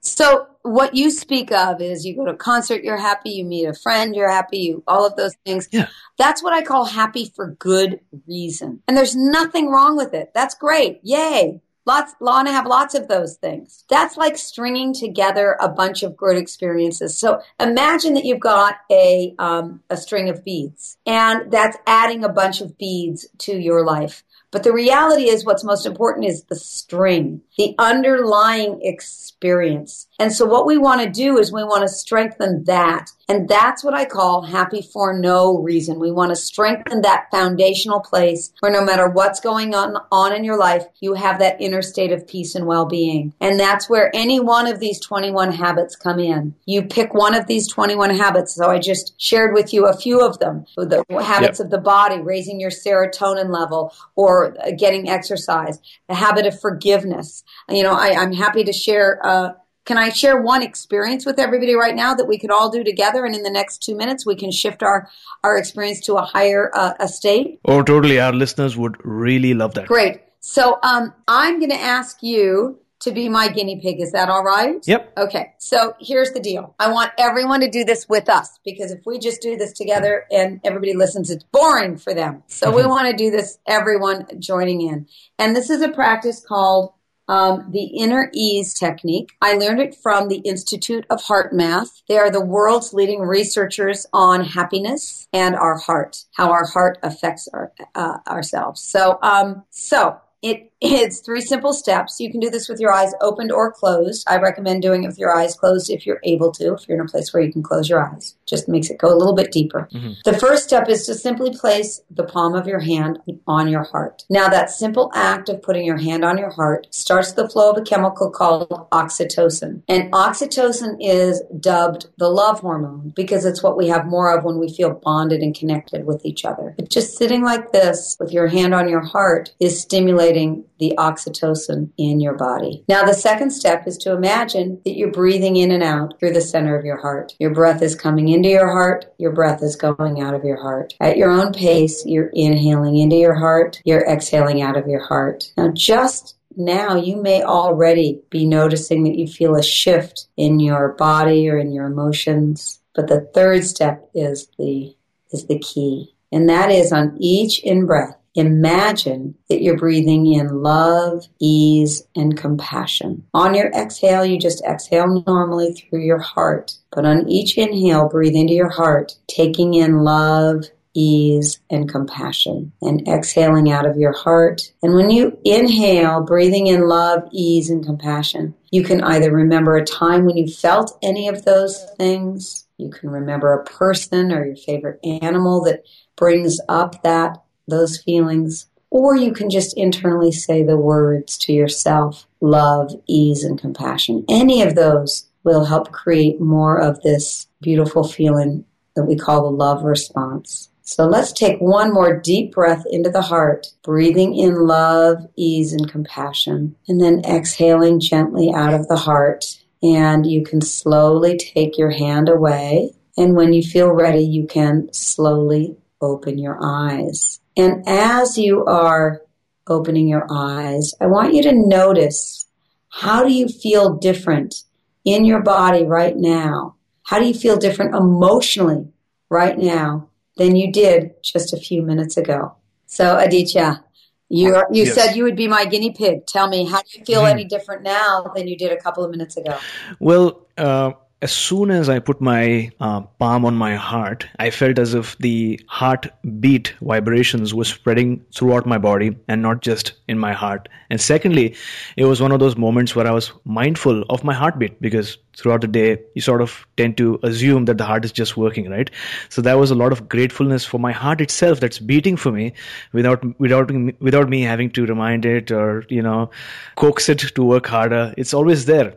[0.00, 3.66] So, what you speak of is you go to a concert, you're happy, you meet
[3.66, 5.68] a friend, you're happy, you all of those things.
[5.70, 5.88] Yeah.
[6.18, 8.82] That's what I call happy for good reason.
[8.88, 10.32] And there's nothing wrong with it.
[10.34, 11.00] That's great.
[11.02, 11.60] Yay.
[11.84, 13.84] Lots, want to have lots of those things.
[13.88, 17.16] That's like stringing together a bunch of good experiences.
[17.16, 22.28] So imagine that you've got a, um, a string of beads and that's adding a
[22.28, 24.24] bunch of beads to your life.
[24.56, 30.08] But the reality is what's most important is the string, the underlying experience.
[30.18, 33.10] And so what we want to do is we want to strengthen that.
[33.28, 35.98] And that's what I call happy for no reason.
[35.98, 40.44] We want to strengthen that foundational place where no matter what's going on, on in
[40.44, 43.34] your life, you have that inner state of peace and well-being.
[43.40, 46.54] And that's where any one of these 21 habits come in.
[46.66, 48.54] You pick one of these 21 habits.
[48.54, 50.64] So I just shared with you a few of them.
[50.76, 51.66] The habits yep.
[51.66, 54.45] of the body, raising your serotonin level or
[54.78, 55.78] getting exercise,
[56.08, 57.44] the habit of forgiveness.
[57.68, 59.52] You know, I, am happy to share, uh,
[59.84, 63.24] can I share one experience with everybody right now that we could all do together?
[63.24, 65.08] And in the next two minutes, we can shift our,
[65.44, 67.60] our experience to a higher uh, a state.
[67.64, 68.18] Oh, totally.
[68.18, 69.86] Our listeners would really love that.
[69.86, 70.22] Great.
[70.40, 74.00] So um, I'm going to ask you to be my guinea pig.
[74.00, 74.76] Is that all right?
[74.86, 75.12] Yep.
[75.18, 75.54] Okay.
[75.58, 76.74] So here's the deal.
[76.78, 80.24] I want everyone to do this with us because if we just do this together
[80.30, 82.42] and everybody listens, it's boring for them.
[82.46, 85.06] So we want to do this, everyone joining in.
[85.38, 86.92] And this is a practice called
[87.28, 89.32] um, the inner ease technique.
[89.42, 92.02] I learned it from the Institute of HeartMath.
[92.08, 97.48] They are the world's leading researchers on happiness and our heart, how our heart affects
[97.52, 98.80] our, uh, ourselves.
[98.80, 102.20] So, um, so it it's three simple steps.
[102.20, 104.24] You can do this with your eyes opened or closed.
[104.28, 107.06] I recommend doing it with your eyes closed if you're able to, if you're in
[107.06, 108.36] a place where you can close your eyes.
[108.46, 109.88] Just makes it go a little bit deeper.
[109.92, 110.12] Mm-hmm.
[110.24, 114.24] The first step is to simply place the palm of your hand on your heart.
[114.28, 117.78] Now, that simple act of putting your hand on your heart starts the flow of
[117.78, 119.82] a chemical called oxytocin.
[119.88, 124.58] And oxytocin is dubbed the love hormone because it's what we have more of when
[124.58, 126.74] we feel bonded and connected with each other.
[126.76, 131.90] But just sitting like this with your hand on your heart is stimulating the oxytocin
[131.96, 132.84] in your body.
[132.88, 136.40] Now, the second step is to imagine that you're breathing in and out through the
[136.40, 137.34] center of your heart.
[137.38, 140.94] Your breath is coming into your heart, your breath is going out of your heart.
[141.00, 145.52] At your own pace, you're inhaling into your heart, you're exhaling out of your heart.
[145.56, 150.94] Now, just now you may already be noticing that you feel a shift in your
[150.94, 152.80] body or in your emotions.
[152.94, 154.94] But the third step is the
[155.32, 156.14] is the key.
[156.32, 162.36] And that is on each in breath, Imagine that you're breathing in love, ease, and
[162.36, 163.24] compassion.
[163.32, 166.74] On your exhale, you just exhale normally through your heart.
[166.92, 173.06] But on each inhale, breathe into your heart, taking in love, ease, and compassion, and
[173.08, 174.72] exhaling out of your heart.
[174.82, 179.84] And when you inhale, breathing in love, ease, and compassion, you can either remember a
[179.84, 184.56] time when you felt any of those things, you can remember a person or your
[184.56, 185.84] favorite animal that
[186.16, 192.26] brings up that those feelings, or you can just internally say the words to yourself
[192.40, 194.24] love, ease, and compassion.
[194.28, 199.56] Any of those will help create more of this beautiful feeling that we call the
[199.56, 200.70] love response.
[200.82, 205.90] So let's take one more deep breath into the heart, breathing in love, ease, and
[205.90, 209.44] compassion, and then exhaling gently out of the heart.
[209.82, 212.92] And you can slowly take your hand away.
[213.18, 217.40] And when you feel ready, you can slowly open your eyes.
[217.56, 219.22] And as you are
[219.66, 222.46] opening your eyes, I want you to notice
[222.88, 224.62] how do you feel different
[225.04, 226.76] in your body right now?
[227.04, 228.88] How do you feel different emotionally
[229.30, 232.56] right now than you did just a few minutes ago?
[232.86, 233.84] So, Aditya,
[234.28, 234.94] you are, you yes.
[234.94, 236.26] said you would be my guinea pig.
[236.26, 237.30] Tell me, how do you feel mm.
[237.30, 239.56] any different now than you did a couple of minutes ago?
[240.00, 244.78] Well, uh, as soon as I put my uh, palm on my heart, I felt
[244.78, 250.34] as if the heartbeat vibrations were spreading throughout my body and not just in my
[250.34, 250.68] heart.
[250.90, 251.56] And secondly,
[251.96, 255.62] it was one of those moments where I was mindful of my heartbeat because throughout
[255.62, 258.90] the day, you sort of tend to assume that the heart is just working, right?
[259.30, 262.52] So that was a lot of gratefulness for my heart itself that's beating for me
[262.92, 266.30] without, without, without me having to remind it or, you know,
[266.76, 268.12] coax it to work harder.
[268.18, 268.94] It's always there.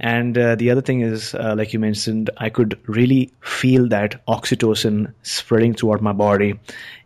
[0.00, 4.24] And uh, the other thing is, uh, like you mentioned, I could really feel that
[4.26, 6.58] oxytocin spreading throughout my body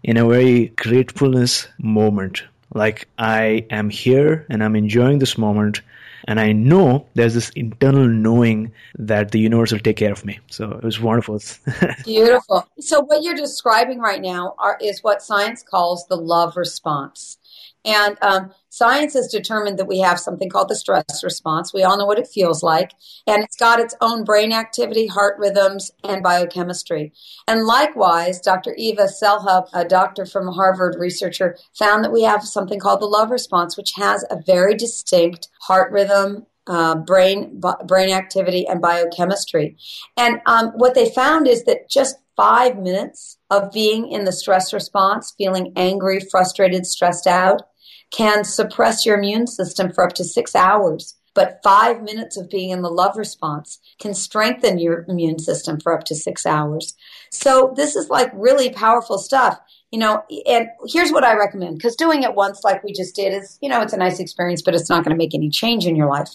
[0.02, 2.44] in a very gratefulness moment.
[2.72, 5.80] Like I am here and I'm enjoying this moment.
[6.28, 10.40] And I know there's this internal knowing that the universe will take care of me.
[10.48, 11.40] So it was wonderful.
[12.04, 12.66] Beautiful.
[12.80, 17.38] So what you're describing right now are, is what science calls the love response.
[17.84, 21.72] And um, science has determined that we have something called the stress response.
[21.72, 22.92] We all know what it feels like.
[23.26, 27.12] And it's got its own brain activity, heart rhythms, and biochemistry.
[27.46, 28.74] And likewise, Dr.
[28.76, 33.30] Eva Selhub, a doctor from Harvard researcher, found that we have something called the love
[33.30, 39.76] response, which has a very distinct heart rhythm, uh, brain brain activity and biochemistry.
[40.16, 44.72] And um, what they found is that just five minutes of being in the stress
[44.72, 47.62] response, feeling angry, frustrated, stressed out,
[48.10, 51.16] can suppress your immune system for up to six hours.
[51.34, 55.94] But five minutes of being in the love response can strengthen your immune system for
[55.94, 56.94] up to six hours.
[57.30, 59.58] So this is like really powerful stuff,
[59.90, 63.34] you know, and here's what I recommend because doing it once like we just did
[63.34, 65.86] is, you know, it's a nice experience, but it's not going to make any change
[65.86, 66.30] in your life.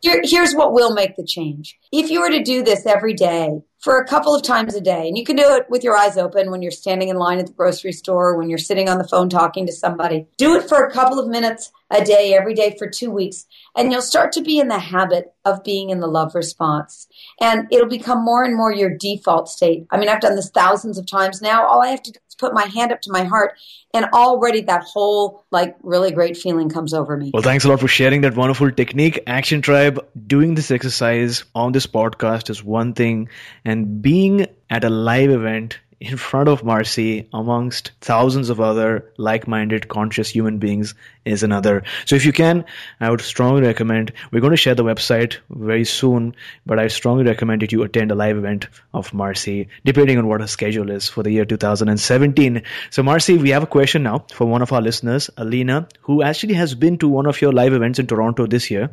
[0.00, 1.78] Here, here's what will make the change.
[1.92, 5.06] If you were to do this every day for a couple of times a day,
[5.06, 7.46] and you can do it with your eyes open when you're standing in line at
[7.46, 10.84] the grocery store, when you're sitting on the phone talking to somebody, do it for
[10.84, 13.46] a couple of minutes a day, every day for two weeks,
[13.76, 17.06] and you'll start to be in the habit of being in the love response.
[17.40, 19.86] And it'll become more and more your default state.
[19.90, 21.66] I mean, I've done this thousands of times now.
[21.66, 23.58] All I have to do is put my hand up to my heart,
[23.94, 27.30] and already that whole, like, really great feeling comes over me.
[27.32, 29.20] Well, thanks a lot for sharing that wonderful technique.
[29.26, 33.30] Action Tribe, doing this exercise on this podcast is one thing,
[33.64, 39.88] and being at a live event in front of Marci amongst thousands of other like-minded
[39.88, 41.82] conscious human beings is another.
[42.06, 42.64] So if you can,
[43.00, 47.24] I would strongly recommend, we're going to share the website very soon, but I strongly
[47.24, 51.08] recommend that you attend a live event of Marci, depending on what her schedule is
[51.08, 52.62] for the year 2017.
[52.90, 56.54] So Marci, we have a question now for one of our listeners, Alina, who actually
[56.54, 58.90] has been to one of your live events in Toronto this year.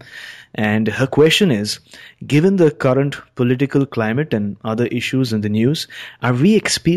[0.57, 1.79] And her question is
[2.25, 5.87] Given the current political climate and other issues in the news,
[6.21, 6.94] are we experiencing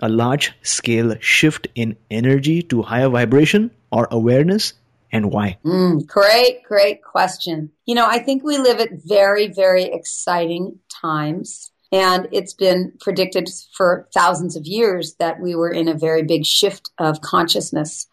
[0.00, 4.74] a large scale shift in energy to higher vibration or awareness?
[5.10, 5.58] And why?
[5.64, 7.70] Mm, great, great question.
[7.86, 11.72] You know, I think we live at very, very exciting times.
[11.90, 16.44] And it's been predicted for thousands of years that we were in a very big
[16.44, 18.06] shift of consciousness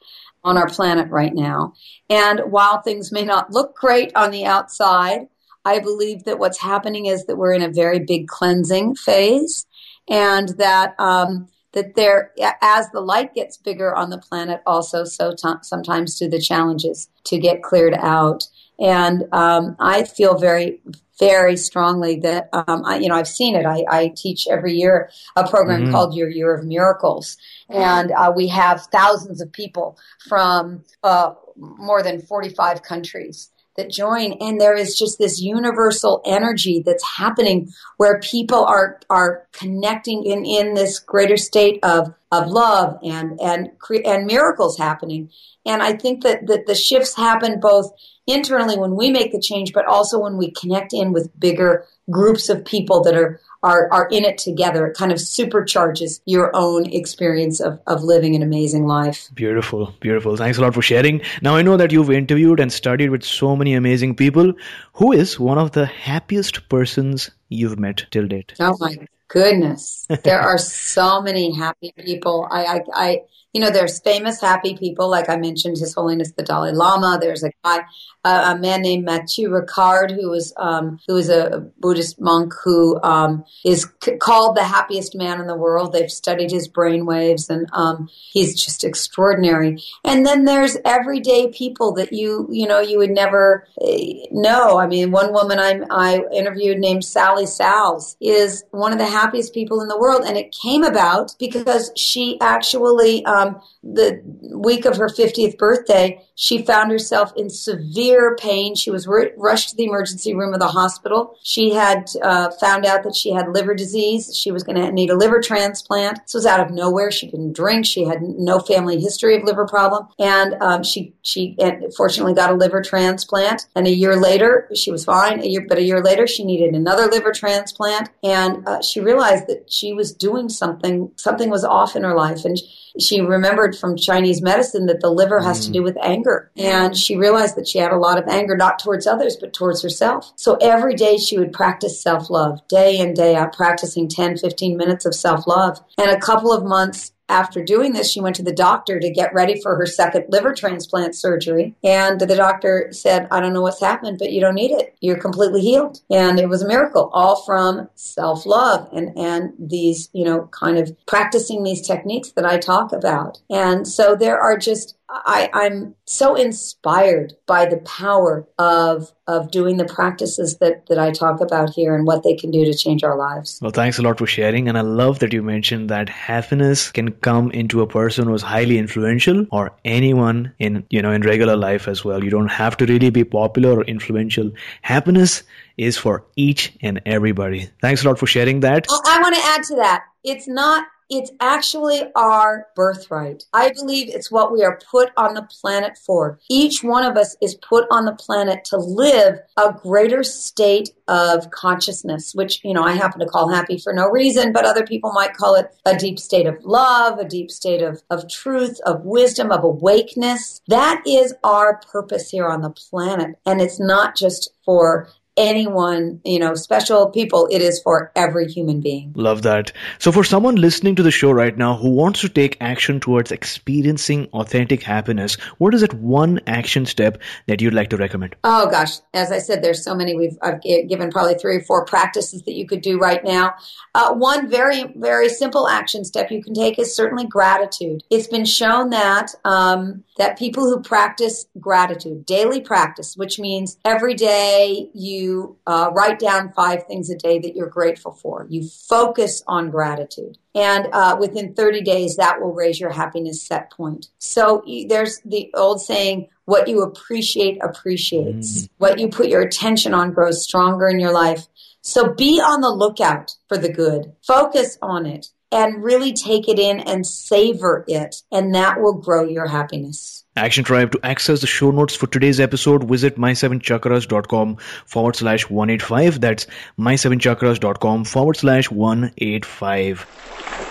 [0.46, 1.74] on our planet right now.
[2.10, 5.28] And while things may not look great on the outside,
[5.66, 9.66] I believe that what's happening is that we're in a very big cleansing phase,
[10.08, 15.36] and that um, that there, as the light gets bigger on the planet, also so
[15.36, 18.48] t- sometimes do the challenges to get cleared out.
[18.80, 20.82] And um, I feel very,
[21.20, 23.66] very strongly that um, I, you know I've seen it.
[23.66, 25.92] I, I teach every year a program mm-hmm.
[25.92, 27.38] called Your Year of Miracles,
[27.70, 34.34] and uh, we have thousands of people from uh, more than 45 countries that join.
[34.34, 40.46] And there is just this universal energy that's happening where people are are connecting in
[40.46, 43.72] in this greater state of of love and and
[44.06, 45.30] and miracles happening.
[45.66, 47.92] And i think that that the shifts happen both
[48.28, 52.50] internally when we make the change but also when we connect in with bigger groups
[52.50, 54.86] of people that are are, are in it together.
[54.86, 59.30] It kind of supercharges your own experience of, of living an amazing life.
[59.34, 60.38] Beautiful, beautiful.
[60.38, 61.22] Thanks a lot for sharing.
[61.42, 64.54] Now, I know that you've interviewed and studied with so many amazing people.
[64.94, 68.54] Who is one of the happiest persons you've met till date?
[68.60, 68.96] Oh, my
[69.36, 70.08] goodness.
[70.24, 70.58] there are
[70.90, 72.48] so many happy people.
[72.50, 73.20] I, I, I
[73.56, 77.18] you know, there's famous happy people, like I mentioned, His Holiness the Dalai Lama.
[77.22, 77.86] There's a guy,
[78.26, 83.02] uh, a man named Matthieu Ricard, who was um, who is a Buddhist monk who
[83.02, 85.94] um, is c- called the happiest man in the world.
[85.94, 89.78] They've studied his brain waves, and um, he's just extraordinary.
[90.04, 93.88] And then there's everyday people that you you know you would never uh,
[94.32, 94.80] know.
[94.80, 99.25] I mean, one woman I I interviewed named Sally Salves is one of the happiest
[99.26, 100.24] happiest people in the world.
[100.26, 104.22] And it came about because she actually, um, the
[104.54, 108.76] week of her 50th birthday, she found herself in severe pain.
[108.76, 111.38] She was r- rushed to the emergency room of the hospital.
[111.44, 114.36] She had uh, found out that she had liver disease.
[114.36, 116.20] She was going to need a liver transplant.
[116.24, 117.10] This was out of nowhere.
[117.10, 117.86] She didn't drink.
[117.86, 121.58] She had no family history of liver problem, and um, she she
[121.96, 123.68] fortunately got a liver transplant.
[123.76, 125.42] And a year later, she was fine.
[125.42, 129.48] A year, but a year later, she needed another liver transplant, and uh, she realized
[129.48, 131.12] that she was doing something.
[131.16, 132.60] Something was off in her life, and
[133.00, 135.66] she remembered from Chinese medicine that the liver has mm.
[135.66, 136.52] to do with anger.
[136.58, 139.82] And she realized that she had a lot of anger, not towards others, but towards
[139.82, 140.34] herself.
[140.36, 144.78] So every day she would practice self love, day in, day out, practicing 10, 15
[144.78, 145.80] minutes of self love.
[145.98, 149.34] And a couple of months after doing this, she went to the doctor to get
[149.34, 151.76] ready for her second liver transplant surgery.
[151.84, 154.96] And the doctor said, I don't know what's happened, but you don't need it.
[155.02, 156.02] You're completely healed.
[156.12, 160.78] And it was a miracle, all from self love and, and these, you know, kind
[160.78, 163.40] of practicing these techniques that I talk about.
[163.50, 169.78] And so there are just I, I'm so inspired by the power of of doing
[169.78, 173.04] the practices that, that I talk about here and what they can do to change
[173.04, 173.60] our lives.
[173.62, 174.68] Well, thanks a lot for sharing.
[174.68, 178.78] And I love that you mentioned that happiness can come into a person who's highly
[178.78, 182.24] influential or anyone in, you know, in regular life as well.
[182.24, 184.52] You don't have to really be popular or influential.
[184.82, 185.42] Happiness
[185.78, 187.70] is for each and everybody.
[187.82, 188.86] Thanks a lot for sharing that.
[188.90, 190.04] Oh, I want to add to that.
[190.24, 193.44] It's not it's actually our birthright.
[193.54, 196.40] I believe it's what we are put on the planet for.
[196.50, 201.52] Each one of us is put on the planet to live a greater state of
[201.52, 205.12] consciousness, which, you know, I happen to call happy for no reason, but other people
[205.12, 209.06] might call it a deep state of love, a deep state of, of truth, of
[209.06, 210.62] wisdom, of awakeness.
[210.68, 213.38] That is our purpose here on the planet.
[213.46, 217.48] And it's not just for anyone, you know, special people.
[217.52, 219.14] It is for every human being.
[219.16, 219.72] Love that.
[220.00, 223.32] So for someone listening to the show right now who wants to take action towards
[223.32, 228.36] experiencing authentic happiness, what is that one action step that you'd like to recommend?
[228.44, 230.16] Oh gosh, as I said, there's so many.
[230.16, 233.56] We've I've given probably three or four practices that you could do right now.
[233.94, 238.04] Uh, one very very simple action step you can take is certainly gratitude.
[238.10, 244.14] It's been shown that um, that people who practice gratitude, daily practice, which means every
[244.14, 245.25] day you
[245.68, 248.46] uh, write down five things a day that you're grateful for.
[248.50, 250.38] You focus on gratitude.
[250.54, 254.08] And uh, within 30 days, that will raise your happiness set point.
[254.20, 258.64] So there's the old saying, what you appreciate appreciates.
[258.64, 258.70] Mm.
[258.78, 261.48] What you put your attention on grows stronger in your life.
[261.82, 264.14] So be on the lookout for the good.
[264.26, 268.24] Focus on it and really take it in and savor it.
[268.32, 270.24] And that will grow your happiness.
[270.38, 270.92] Action Tribe.
[270.92, 276.20] To access the show notes for today's episode, visit my7chakras.com forward slash 185.
[276.20, 280.65] That's my7chakras.com forward slash 185.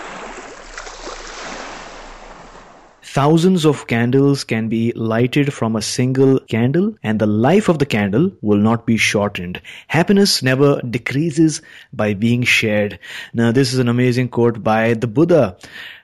[3.15, 7.87] Thousands of candles can be lighted from a single candle, and the life of the
[7.87, 9.63] candle will not be shortened.
[9.87, 11.63] Happiness never decreases
[11.93, 12.99] by being shared.
[13.33, 15.57] Now, this is an amazing quote by the Buddha.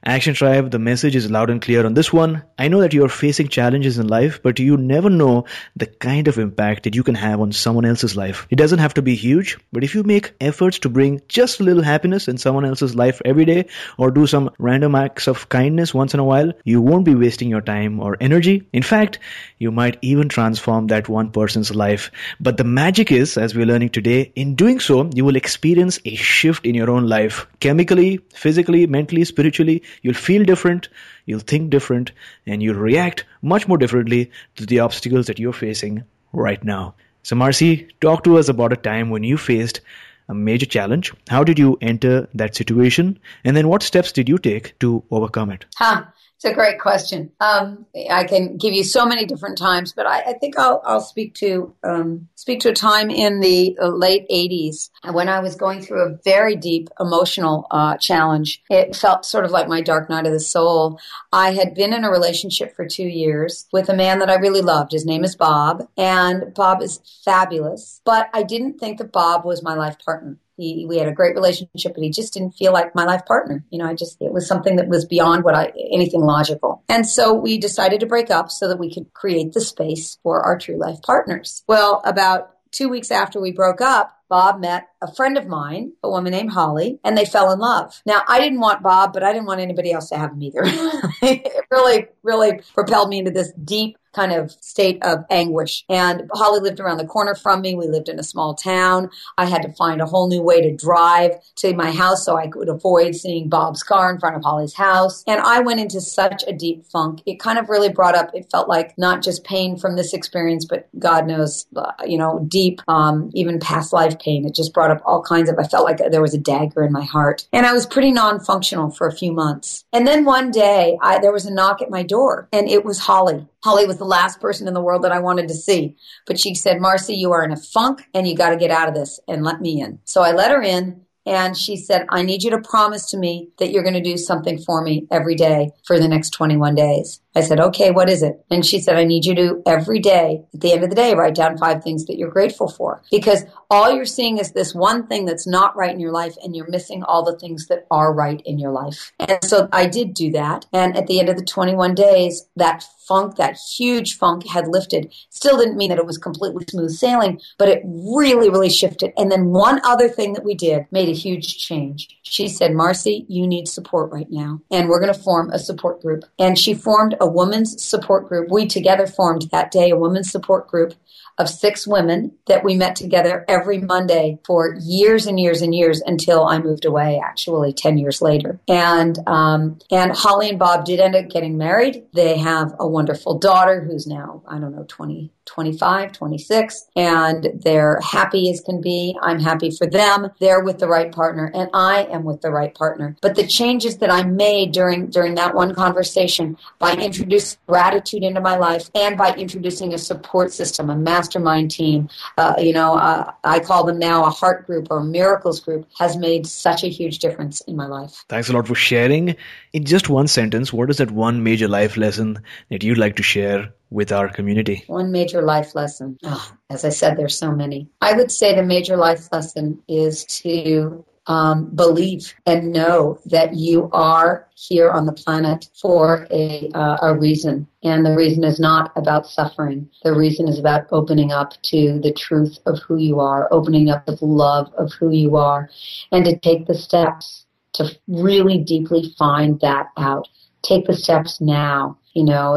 [0.02, 2.42] Action Tribe, the message is loud and clear on this one.
[2.58, 5.44] I know that you are facing challenges in life, but you never know
[5.76, 8.46] the kind of impact that you can have on someone else's life.
[8.48, 11.64] It doesn't have to be huge, but if you make efforts to bring just a
[11.64, 13.66] little happiness in someone else's life every day,
[13.98, 17.48] or do some random acts of kindness once in a while, you won't be wasting
[17.48, 18.68] your time or energy.
[18.72, 19.18] In fact,
[19.58, 22.10] you might even transform that one person's life.
[22.40, 26.14] But the magic is, as we're learning today, in doing so, you will experience a
[26.14, 27.46] shift in your own life.
[27.60, 30.88] Chemically, physically, mentally, spiritually, You'll feel different,
[31.26, 32.12] you'll think different,
[32.46, 36.94] and you'll react much more differently to the obstacles that you're facing right now.
[37.22, 39.80] So, Marci, talk to us about a time when you faced
[40.28, 41.12] a major challenge.
[41.28, 43.18] How did you enter that situation?
[43.44, 45.66] And then what steps did you take to overcome it?
[45.76, 46.04] Huh.
[46.42, 47.32] It's a great question.
[47.38, 51.02] Um, I can give you so many different times, but I, I think I'll, I'll
[51.02, 55.82] speak to um, speak to a time in the late '80s when I was going
[55.82, 58.62] through a very deep emotional uh, challenge.
[58.70, 60.98] It felt sort of like my dark night of the soul.
[61.30, 64.62] I had been in a relationship for two years with a man that I really
[64.62, 64.92] loved.
[64.92, 68.00] His name is Bob, and Bob is fabulous.
[68.06, 70.38] But I didn't think that Bob was my life partner.
[70.60, 73.64] He, we had a great relationship, but he just didn't feel like my life partner.
[73.70, 76.84] You know, I just, it was something that was beyond what I, anything logical.
[76.86, 80.42] And so we decided to break up so that we could create the space for
[80.42, 81.64] our true life partners.
[81.66, 86.10] Well, about two weeks after we broke up, Bob met a friend of mine, a
[86.10, 88.00] woman named Holly, and they fell in love.
[88.06, 90.62] Now, I didn't want Bob, but I didn't want anybody else to have him either.
[91.22, 95.84] it really, really propelled me into this deep kind of state of anguish.
[95.88, 97.74] And Holly lived around the corner from me.
[97.74, 99.10] We lived in a small town.
[99.38, 102.48] I had to find a whole new way to drive to my house so I
[102.48, 105.22] could avoid seeing Bob's car in front of Holly's house.
[105.26, 107.22] And I went into such a deep funk.
[107.26, 110.64] It kind of really brought up, it felt like not just pain from this experience,
[110.64, 114.44] but God knows, uh, you know, deep, um, even past life pain.
[114.44, 116.92] It just brought up all kinds of, I felt like there was a dagger in
[116.92, 117.46] my heart.
[117.52, 119.84] And I was pretty non functional for a few months.
[119.92, 122.98] And then one day I, there was a knock at my door and it was
[122.98, 123.46] Holly.
[123.62, 125.96] Holly was the last person in the world that I wanted to see.
[126.26, 128.88] But she said, Marci, you are in a funk and you got to get out
[128.88, 130.00] of this and let me in.
[130.04, 133.50] So I let her in and she said, I need you to promise to me
[133.58, 137.20] that you're going to do something for me every day for the next 21 days.
[137.34, 138.44] I said, okay, what is it?
[138.50, 141.14] And she said, I need you to every day, at the end of the day,
[141.14, 143.02] write down five things that you're grateful for.
[143.10, 146.56] Because all you're seeing is this one thing that's not right in your life, and
[146.56, 149.12] you're missing all the things that are right in your life.
[149.20, 150.66] And so I did do that.
[150.72, 155.12] And at the end of the 21 days, that funk, that huge funk had lifted.
[155.30, 159.12] Still didn't mean that it was completely smooth sailing, but it really, really shifted.
[159.16, 162.08] And then one other thing that we did made a huge change.
[162.22, 164.60] She said, Marci, you need support right now.
[164.70, 166.24] And we're going to form a support group.
[166.38, 168.50] And she formed a women's support group.
[168.50, 170.94] We together formed that day a women's support group
[171.38, 176.02] of six women that we met together every Monday for years and years and years
[176.04, 178.60] until I moved away, actually 10 years later.
[178.68, 182.04] And, um, and Holly and Bob did end up getting married.
[182.12, 187.98] They have a wonderful daughter who's now, I don't know, 20, 25, 26, and they're
[188.00, 189.18] happy as can be.
[189.20, 190.30] I'm happy for them.
[190.38, 193.16] They're with the right partner and I am with the right partner.
[193.20, 198.40] But the changes that I made during, during that one conversation by introducing gratitude into
[198.40, 203.32] my life and by introducing a support system, a mastermind team, uh, you know, uh,
[203.42, 207.18] I call them now a heart group or miracles group has made such a huge
[207.18, 208.24] difference in my life.
[208.28, 209.36] Thanks a lot for sharing.
[209.72, 213.22] In just one sentence, what is that one major life lesson that you'd like to
[213.22, 214.84] share with our community?
[214.86, 216.18] One major life lesson.
[216.24, 217.88] Oh, as I said, there's so many.
[218.00, 223.88] I would say the major life lesson is to um, believe and know that you
[223.92, 227.68] are here on the planet for a, uh, a reason.
[227.84, 229.88] And the reason is not about suffering.
[230.02, 234.06] The reason is about opening up to the truth of who you are, opening up
[234.06, 235.70] to the love of who you are,
[236.10, 240.26] and to take the steps to really deeply find that out.
[240.62, 242.54] Take the steps now you know,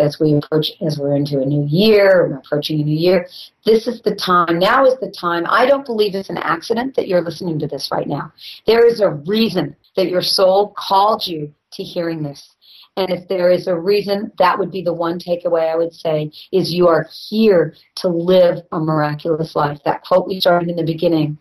[0.00, 3.28] as we approach, as we're into a new year, we're approaching a new year,
[3.64, 5.44] this is the time, now is the time.
[5.48, 8.32] I don't believe it's an accident that you're listening to this right now.
[8.66, 12.54] There is a reason that your soul called you to hearing this.
[12.96, 16.30] And if there is a reason, that would be the one takeaway I would say
[16.50, 19.78] is you are here to live a miraculous life.
[19.84, 21.36] That quote we started in the beginning,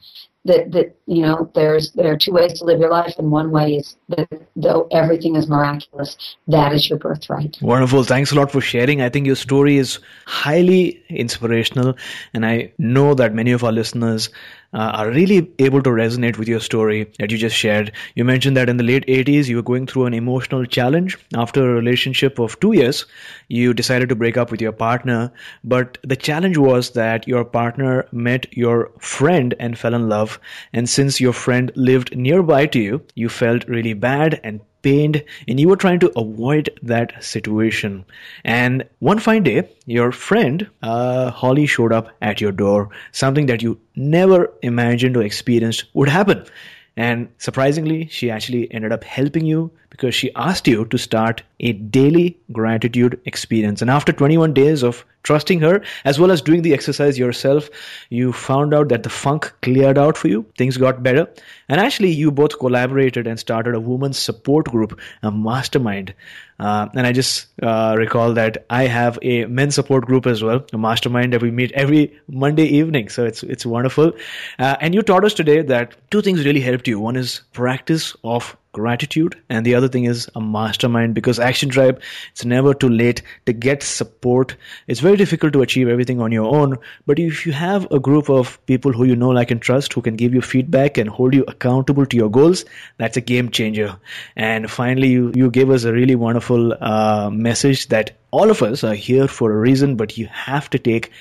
[0.45, 3.51] that that you know there's there are two ways to live your life and one
[3.51, 8.51] way is that though everything is miraculous that is your birthright wonderful thanks a lot
[8.51, 11.95] for sharing i think your story is highly inspirational
[12.33, 14.29] and i know that many of our listeners
[14.75, 17.91] uh, are really able to resonate with your story that you just shared.
[18.15, 21.17] You mentioned that in the late 80s, you were going through an emotional challenge.
[21.33, 23.05] After a relationship of two years,
[23.47, 25.31] you decided to break up with your partner.
[25.63, 30.34] But the challenge was that your partner met your friend and fell in love.
[30.73, 35.59] And since your friend lived nearby to you, you felt really bad and pained and
[35.59, 38.05] you were trying to avoid that situation.
[38.43, 43.63] And one fine day, your friend uh, Holly showed up at your door, something that
[43.63, 46.45] you never imagined or experienced would happen.
[46.97, 51.71] And surprisingly, she actually ended up helping you because she asked you to start a
[51.71, 53.81] daily gratitude experience.
[53.81, 57.69] And after 21 days of trusting her, as well as doing the exercise yourself,
[58.09, 60.45] you found out that the funk cleared out for you.
[60.57, 61.27] Things got better.
[61.69, 66.13] And actually, you both collaborated and started a women's support group, a mastermind.
[66.59, 70.65] Uh, and I just uh, recall that I have a men's support group as well,
[70.73, 73.09] a mastermind that we meet every Monday evening.
[73.09, 74.11] So it's it's wonderful.
[74.59, 76.99] Uh, and you taught us today that two things really helped you.
[76.99, 79.35] One is practice of gratitude.
[79.49, 82.01] And the other thing is a mastermind because action tribe
[82.31, 84.55] it's never too late to get support.
[84.87, 88.29] It's very difficult to achieve everything on your own but if you have a group
[88.29, 91.33] of people who you know like and trust who can give you feedback and hold
[91.39, 92.65] you accountable to your goals
[92.97, 93.89] that's a game changer.
[94.35, 98.83] And finally you you gave us a really wonderful uh, message that all of us
[98.83, 101.11] are here for a reason but you have to take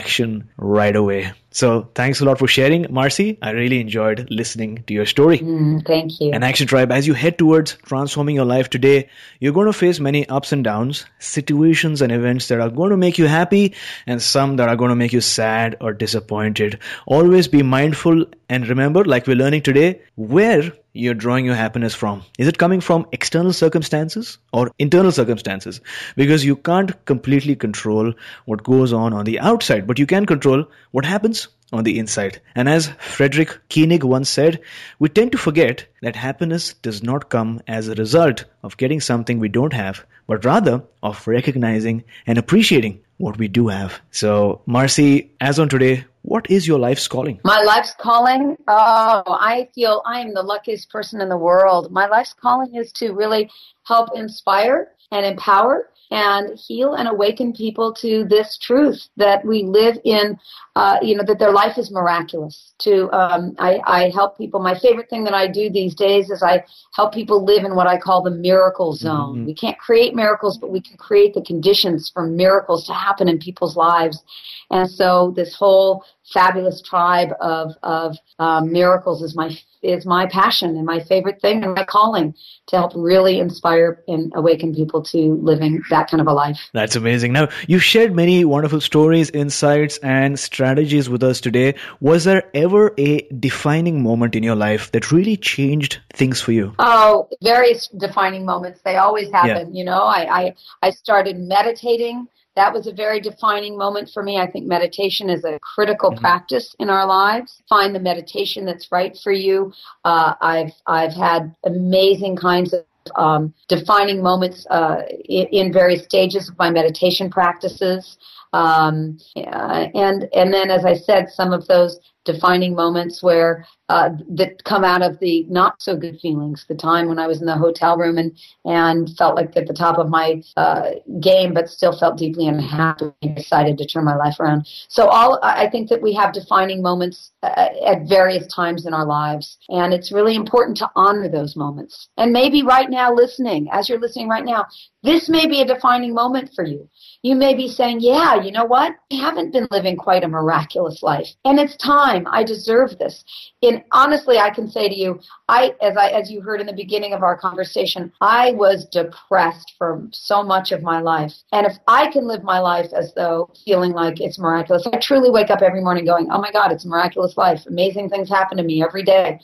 [0.00, 3.36] action right away So thanks a lot for sharing, Marci.
[3.42, 5.38] I really enjoyed listening to your story.
[5.38, 6.30] Mm, thank you.
[6.32, 10.00] And Action Tribe, as you head towards transforming your life today, you're going to face
[10.00, 13.74] many ups and downs, situations and events that are going to make you happy
[14.06, 16.78] and some that are going to make you sad or disappointed.
[17.06, 22.22] Always be mindful and remember, like we're learning today, where you're drawing your happiness from.
[22.38, 25.80] Is it coming from external circumstances or internal circumstances?
[26.16, 28.12] Because you can't completely control
[28.44, 31.41] what goes on on the outside, but you can control what happens
[31.72, 32.40] on the inside.
[32.54, 34.60] And as Frederick Koenig once said,
[34.98, 39.38] we tend to forget that happiness does not come as a result of getting something
[39.38, 44.00] we don't have, but rather of recognizing and appreciating what we do have.
[44.10, 47.40] So, Marci, as on today, what is your life's calling?
[47.44, 48.56] My life's calling?
[48.68, 51.90] Oh, I feel I am the luckiest person in the world.
[51.90, 53.50] My life's calling is to really
[53.84, 59.96] help inspire and empower and heal and awaken people to this truth that we live
[60.04, 60.38] in,
[60.76, 62.74] uh, you know, that their life is miraculous.
[62.80, 64.60] To um, I, I help people.
[64.60, 67.86] My favorite thing that I do these days is I help people live in what
[67.86, 69.36] I call the miracle zone.
[69.36, 69.46] Mm-hmm.
[69.46, 73.38] We can't create miracles, but we can create the conditions for miracles to happen in
[73.38, 74.22] people's lives.
[74.70, 80.76] And so this whole fabulous tribe of of um, miracles is my is my passion
[80.76, 82.34] and my favorite thing and my calling
[82.68, 86.70] to help really inspire and awaken people to living that kind of a life.
[86.72, 87.32] That's amazing.
[87.32, 91.74] Now you've shared many wonderful stories, insights, and strategies with us today.
[92.00, 96.74] Was there ever a defining moment in your life that really changed things for you?
[96.78, 98.80] Oh, various defining moments.
[98.84, 99.74] They always happen.
[99.74, 99.78] Yeah.
[99.78, 104.38] You know, I, I I started meditating that was a very defining moment for me.
[104.38, 106.20] I think meditation is a critical mm-hmm.
[106.20, 107.62] practice in our lives.
[107.68, 109.72] Find the meditation that's right for you.
[110.04, 112.84] Uh, I've I've had amazing kinds of
[113.16, 118.16] um, defining moments uh, in, in, various stages of my meditation practices.
[118.52, 124.64] Um, and and then, as I said, some of those defining moments where uh, that
[124.64, 126.64] come out of the not so good feelings.
[126.68, 128.32] The time when I was in the hotel room and
[128.64, 133.12] and felt like at the top of my uh, game, but still felt deeply unhappy.
[133.22, 134.66] And decided to turn my life around.
[134.88, 139.04] So all I think that we have defining moments uh, at various times in our
[139.04, 142.08] lives, and it's really important to honor those moments.
[142.16, 144.66] And maybe right now, listening as you're listening right now,
[145.02, 146.88] this may be a defining moment for you.
[147.22, 148.92] You may be saying, "Yeah, you know what?
[149.12, 152.11] I haven't been living quite a miraculous life, and it's time.
[152.30, 153.24] I deserve this."
[153.60, 156.72] In honestly, I can say to you, I, as I, as you heard in the
[156.72, 161.34] beginning of our conversation, I was depressed for so much of my life.
[161.52, 165.30] And if I can live my life as though feeling like it's miraculous, I truly
[165.30, 167.64] wake up every morning going, oh my God, it's a miraculous life.
[167.66, 169.40] Amazing things happen to me every day.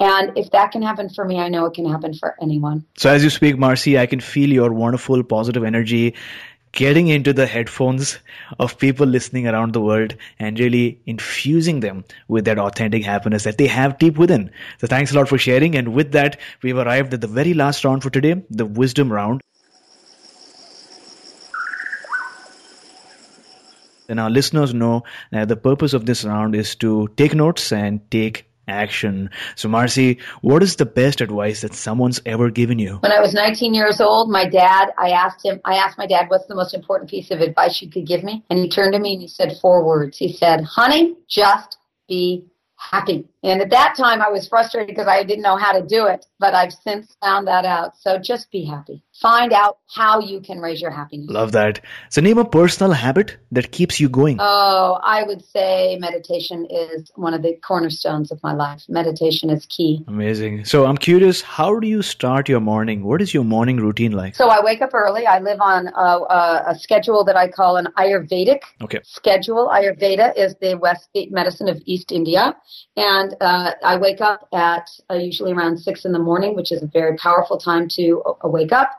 [0.00, 2.86] And if that can happen for me, I know it can happen for anyone.
[2.96, 6.14] So as you speak, Marci, I can feel your wonderful positive energy
[6.72, 8.18] getting into the headphones
[8.58, 13.58] of people listening around the world and really infusing them with that authentic happiness that
[13.58, 14.50] they have deep within.
[14.78, 15.74] So thanks a lot for sharing.
[15.76, 19.40] And with that, we've arrived at the very last round for today, the wisdom round.
[24.10, 28.10] And our listeners know that the purpose of this round is to take notes and
[28.10, 29.30] take action.
[29.56, 32.96] So, Marci, what is the best advice that someone's ever given you?
[32.96, 36.26] When I was 19 years old, my dad, I asked him, I asked my dad,
[36.28, 38.44] what's the most important piece of advice you could give me?
[38.50, 40.18] And he turned to me and he said four words.
[40.18, 42.44] He said, honey, just be
[42.76, 43.28] happy.
[43.42, 46.26] And at that time, I was frustrated because I didn't know how to do it,
[46.38, 47.96] but I've since found that out.
[47.98, 51.28] So just be happy find out how you can raise your happiness.
[51.30, 51.80] Love that.
[52.10, 54.36] So, name a personal habit that keeps you going.
[54.38, 58.84] Oh, I would say meditation is one of the cornerstones of my life.
[58.88, 60.04] Meditation is key.
[60.06, 60.64] Amazing.
[60.64, 63.02] So, I'm curious, how do you start your morning?
[63.02, 64.34] What is your morning routine like?
[64.34, 65.26] So, I wake up early.
[65.26, 69.00] I live on a, a, a schedule that I call an Ayurvedic okay.
[69.02, 69.68] schedule.
[69.68, 72.56] Ayurveda is the West medicine of East India.
[72.96, 76.82] And uh, I wake up at uh, usually around six in the morning, which is
[76.82, 78.90] a very powerful time to uh, wake up.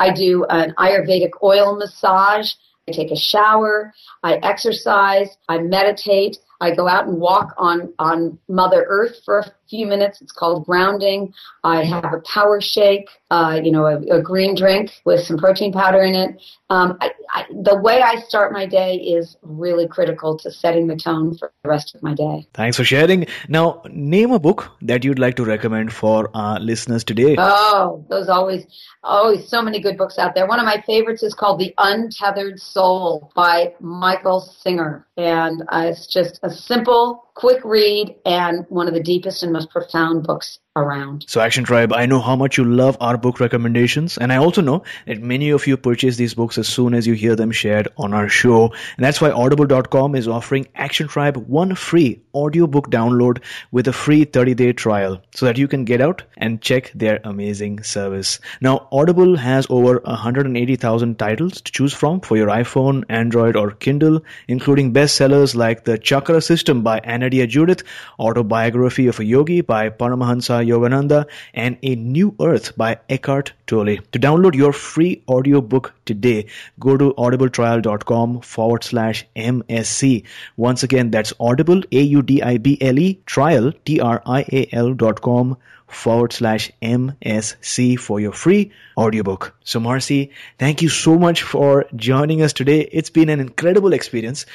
[0.00, 2.52] I do an Ayurvedic oil massage.
[2.88, 3.92] I take a shower.
[4.22, 5.28] I exercise.
[5.48, 6.38] I meditate.
[6.60, 10.20] I go out and walk on, on Mother Earth for few minutes.
[10.20, 11.32] It's called grounding.
[11.62, 15.72] I have a power shake, uh, you know, a, a, green drink with some protein
[15.72, 16.40] powder in it.
[16.70, 20.96] Um, I, I, the way I start my day is really critical to setting the
[20.96, 22.46] tone for the rest of my day.
[22.54, 23.26] Thanks for sharing.
[23.48, 27.36] Now, name a book that you'd like to recommend for our listeners today.
[27.38, 28.66] Oh, those always,
[29.02, 30.46] always so many good books out there.
[30.46, 35.06] One of my favorites is called The Untethered Soul by Michael Singer.
[35.16, 39.63] And uh, it's just a simple, quick read and one of the deepest and most
[39.66, 41.24] profound books around.
[41.28, 44.60] So, Action Tribe, I know how much you love our book recommendations, and I also
[44.60, 47.88] know that many of you purchase these books as soon as you hear them shared
[47.96, 48.72] on our show.
[48.96, 54.24] And that's why Audible.com is offering Action Tribe one free audiobook download with a free
[54.24, 58.40] 30 day trial so that you can get out and check their amazing service.
[58.60, 64.22] Now, Audible has over 180,000 titles to choose from for your iPhone, Android, or Kindle,
[64.48, 67.84] including bestsellers like The Chakra System by Anodea Judith,
[68.18, 73.96] Autobiography of a Yogi by Paramahansa Yogananda, and A New Earth by Eckhart Tolle.
[74.12, 76.46] To download your free audiobook today,
[76.78, 80.24] go to audibletrial.com forward slash MSC.
[80.56, 85.56] Once again, that's audible, A-U-D-I-B-L-E, trial, T-R-I-A-L dot com
[85.94, 89.54] forward slash MSC for your free audiobook.
[89.64, 92.80] So Marci, thank you so much for joining us today.
[92.92, 94.46] It's been an incredible experience.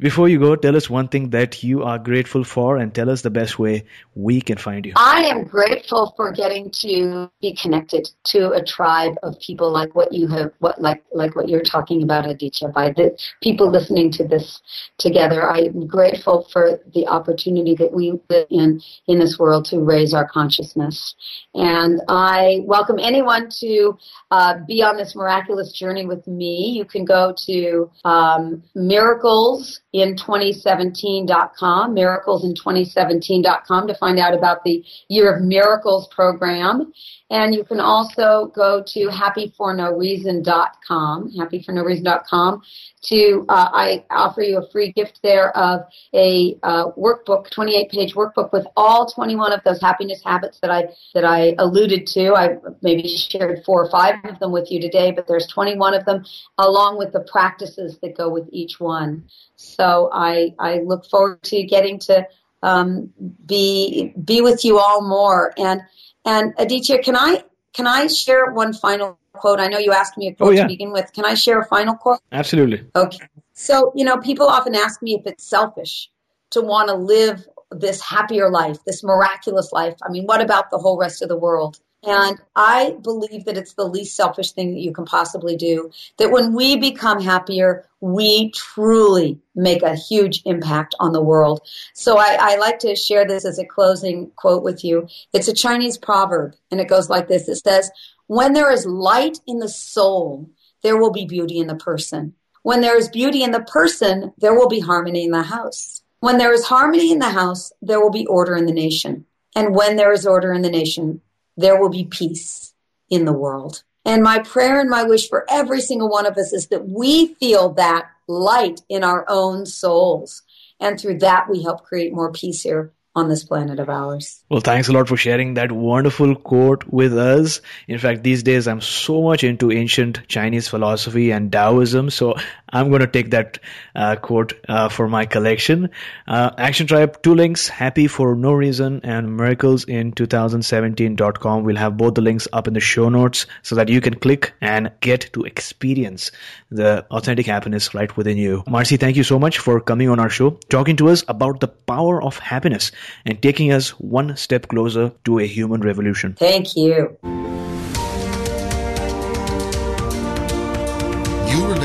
[0.00, 3.22] Before you go, tell us one thing that you are grateful for and tell us
[3.22, 3.84] the best way
[4.14, 4.92] we can find you.
[4.96, 10.12] I am grateful for getting to be connected to a tribe of people like what
[10.12, 14.26] you have what like like what you're talking about, Aditya, by the people listening to
[14.26, 14.60] this
[14.98, 15.50] together.
[15.50, 20.26] I'm grateful for the opportunity that we live in in this world to raise our
[20.28, 21.14] consciousness.
[21.54, 23.98] And I welcome anyone to
[24.30, 26.72] uh, be on this miraculous journey with me.
[26.76, 35.34] You can go to um, miracles in 2017.com, miracle2017.com to find out about the Year
[35.34, 36.92] of Miracles program.
[37.30, 42.62] And you can also go to happyfornoreason.com, happyfornoreason.com
[43.02, 45.82] to, uh, I offer you a free gift there of
[46.14, 50.88] a uh, workbook, 28 page workbook with all 21 of those happiness habits that I,
[51.14, 52.34] that I alluded to.
[52.34, 56.04] I maybe shared four or five of them with you today, but there's 21 of
[56.04, 56.24] them
[56.58, 59.24] along with the practices that go with each one.
[59.56, 62.26] So I, I look forward to getting to
[62.62, 63.12] um,
[63.46, 65.52] be be with you all more.
[65.56, 65.82] And
[66.24, 69.60] and Aditya, can I can I share one final quote?
[69.60, 70.62] I know you asked me a quote oh, yeah.
[70.62, 71.12] to begin with.
[71.12, 72.20] Can I share a final quote?
[72.32, 72.84] Absolutely.
[72.96, 73.18] Okay.
[73.52, 76.10] So you know, people often ask me if it's selfish
[76.50, 79.94] to want to live this happier life, this miraculous life.
[80.02, 81.78] I mean, what about the whole rest of the world?
[82.04, 85.90] And I believe that it's the least selfish thing that you can possibly do.
[86.18, 91.60] That when we become happier, we truly make a huge impact on the world.
[91.94, 95.08] So I, I, like to share this as a closing quote with you.
[95.32, 97.48] It's a Chinese proverb, and it goes like this.
[97.48, 97.90] It says,
[98.28, 100.48] when there is light in the soul,
[100.84, 102.34] there will be beauty in the person.
[102.62, 106.02] When there is beauty in the person, there will be harmony in the house.
[106.20, 109.24] When there is harmony in the house, there will be order in the nation.
[109.56, 111.20] And when there is order in the nation,
[111.58, 112.72] there will be peace
[113.10, 113.82] in the world.
[114.04, 117.34] And my prayer and my wish for every single one of us is that we
[117.34, 120.42] feel that light in our own souls.
[120.80, 124.44] And through that, we help create more peace here on this planet of ours.
[124.48, 127.60] Well, thanks a lot for sharing that wonderful quote with us.
[127.88, 132.36] In fact, these days I'm so much into ancient Chinese philosophy and Taoism, so
[132.72, 133.58] I'm going to take that
[133.94, 135.90] uh, quote uh, for my collection.
[136.26, 141.64] Uh, Action Tribe, two links, Happy for No Reason and Miracles in 2017.com.
[141.64, 144.52] We'll have both the links up in the show notes so that you can click
[144.60, 146.30] and get to experience
[146.70, 148.62] the authentic happiness right within you.
[148.66, 151.68] Marci, thank you so much for coming on our show, talking to us about the
[151.68, 152.92] power of happiness
[153.24, 156.34] and taking us one step closer to a human revolution.
[156.34, 157.16] Thank you.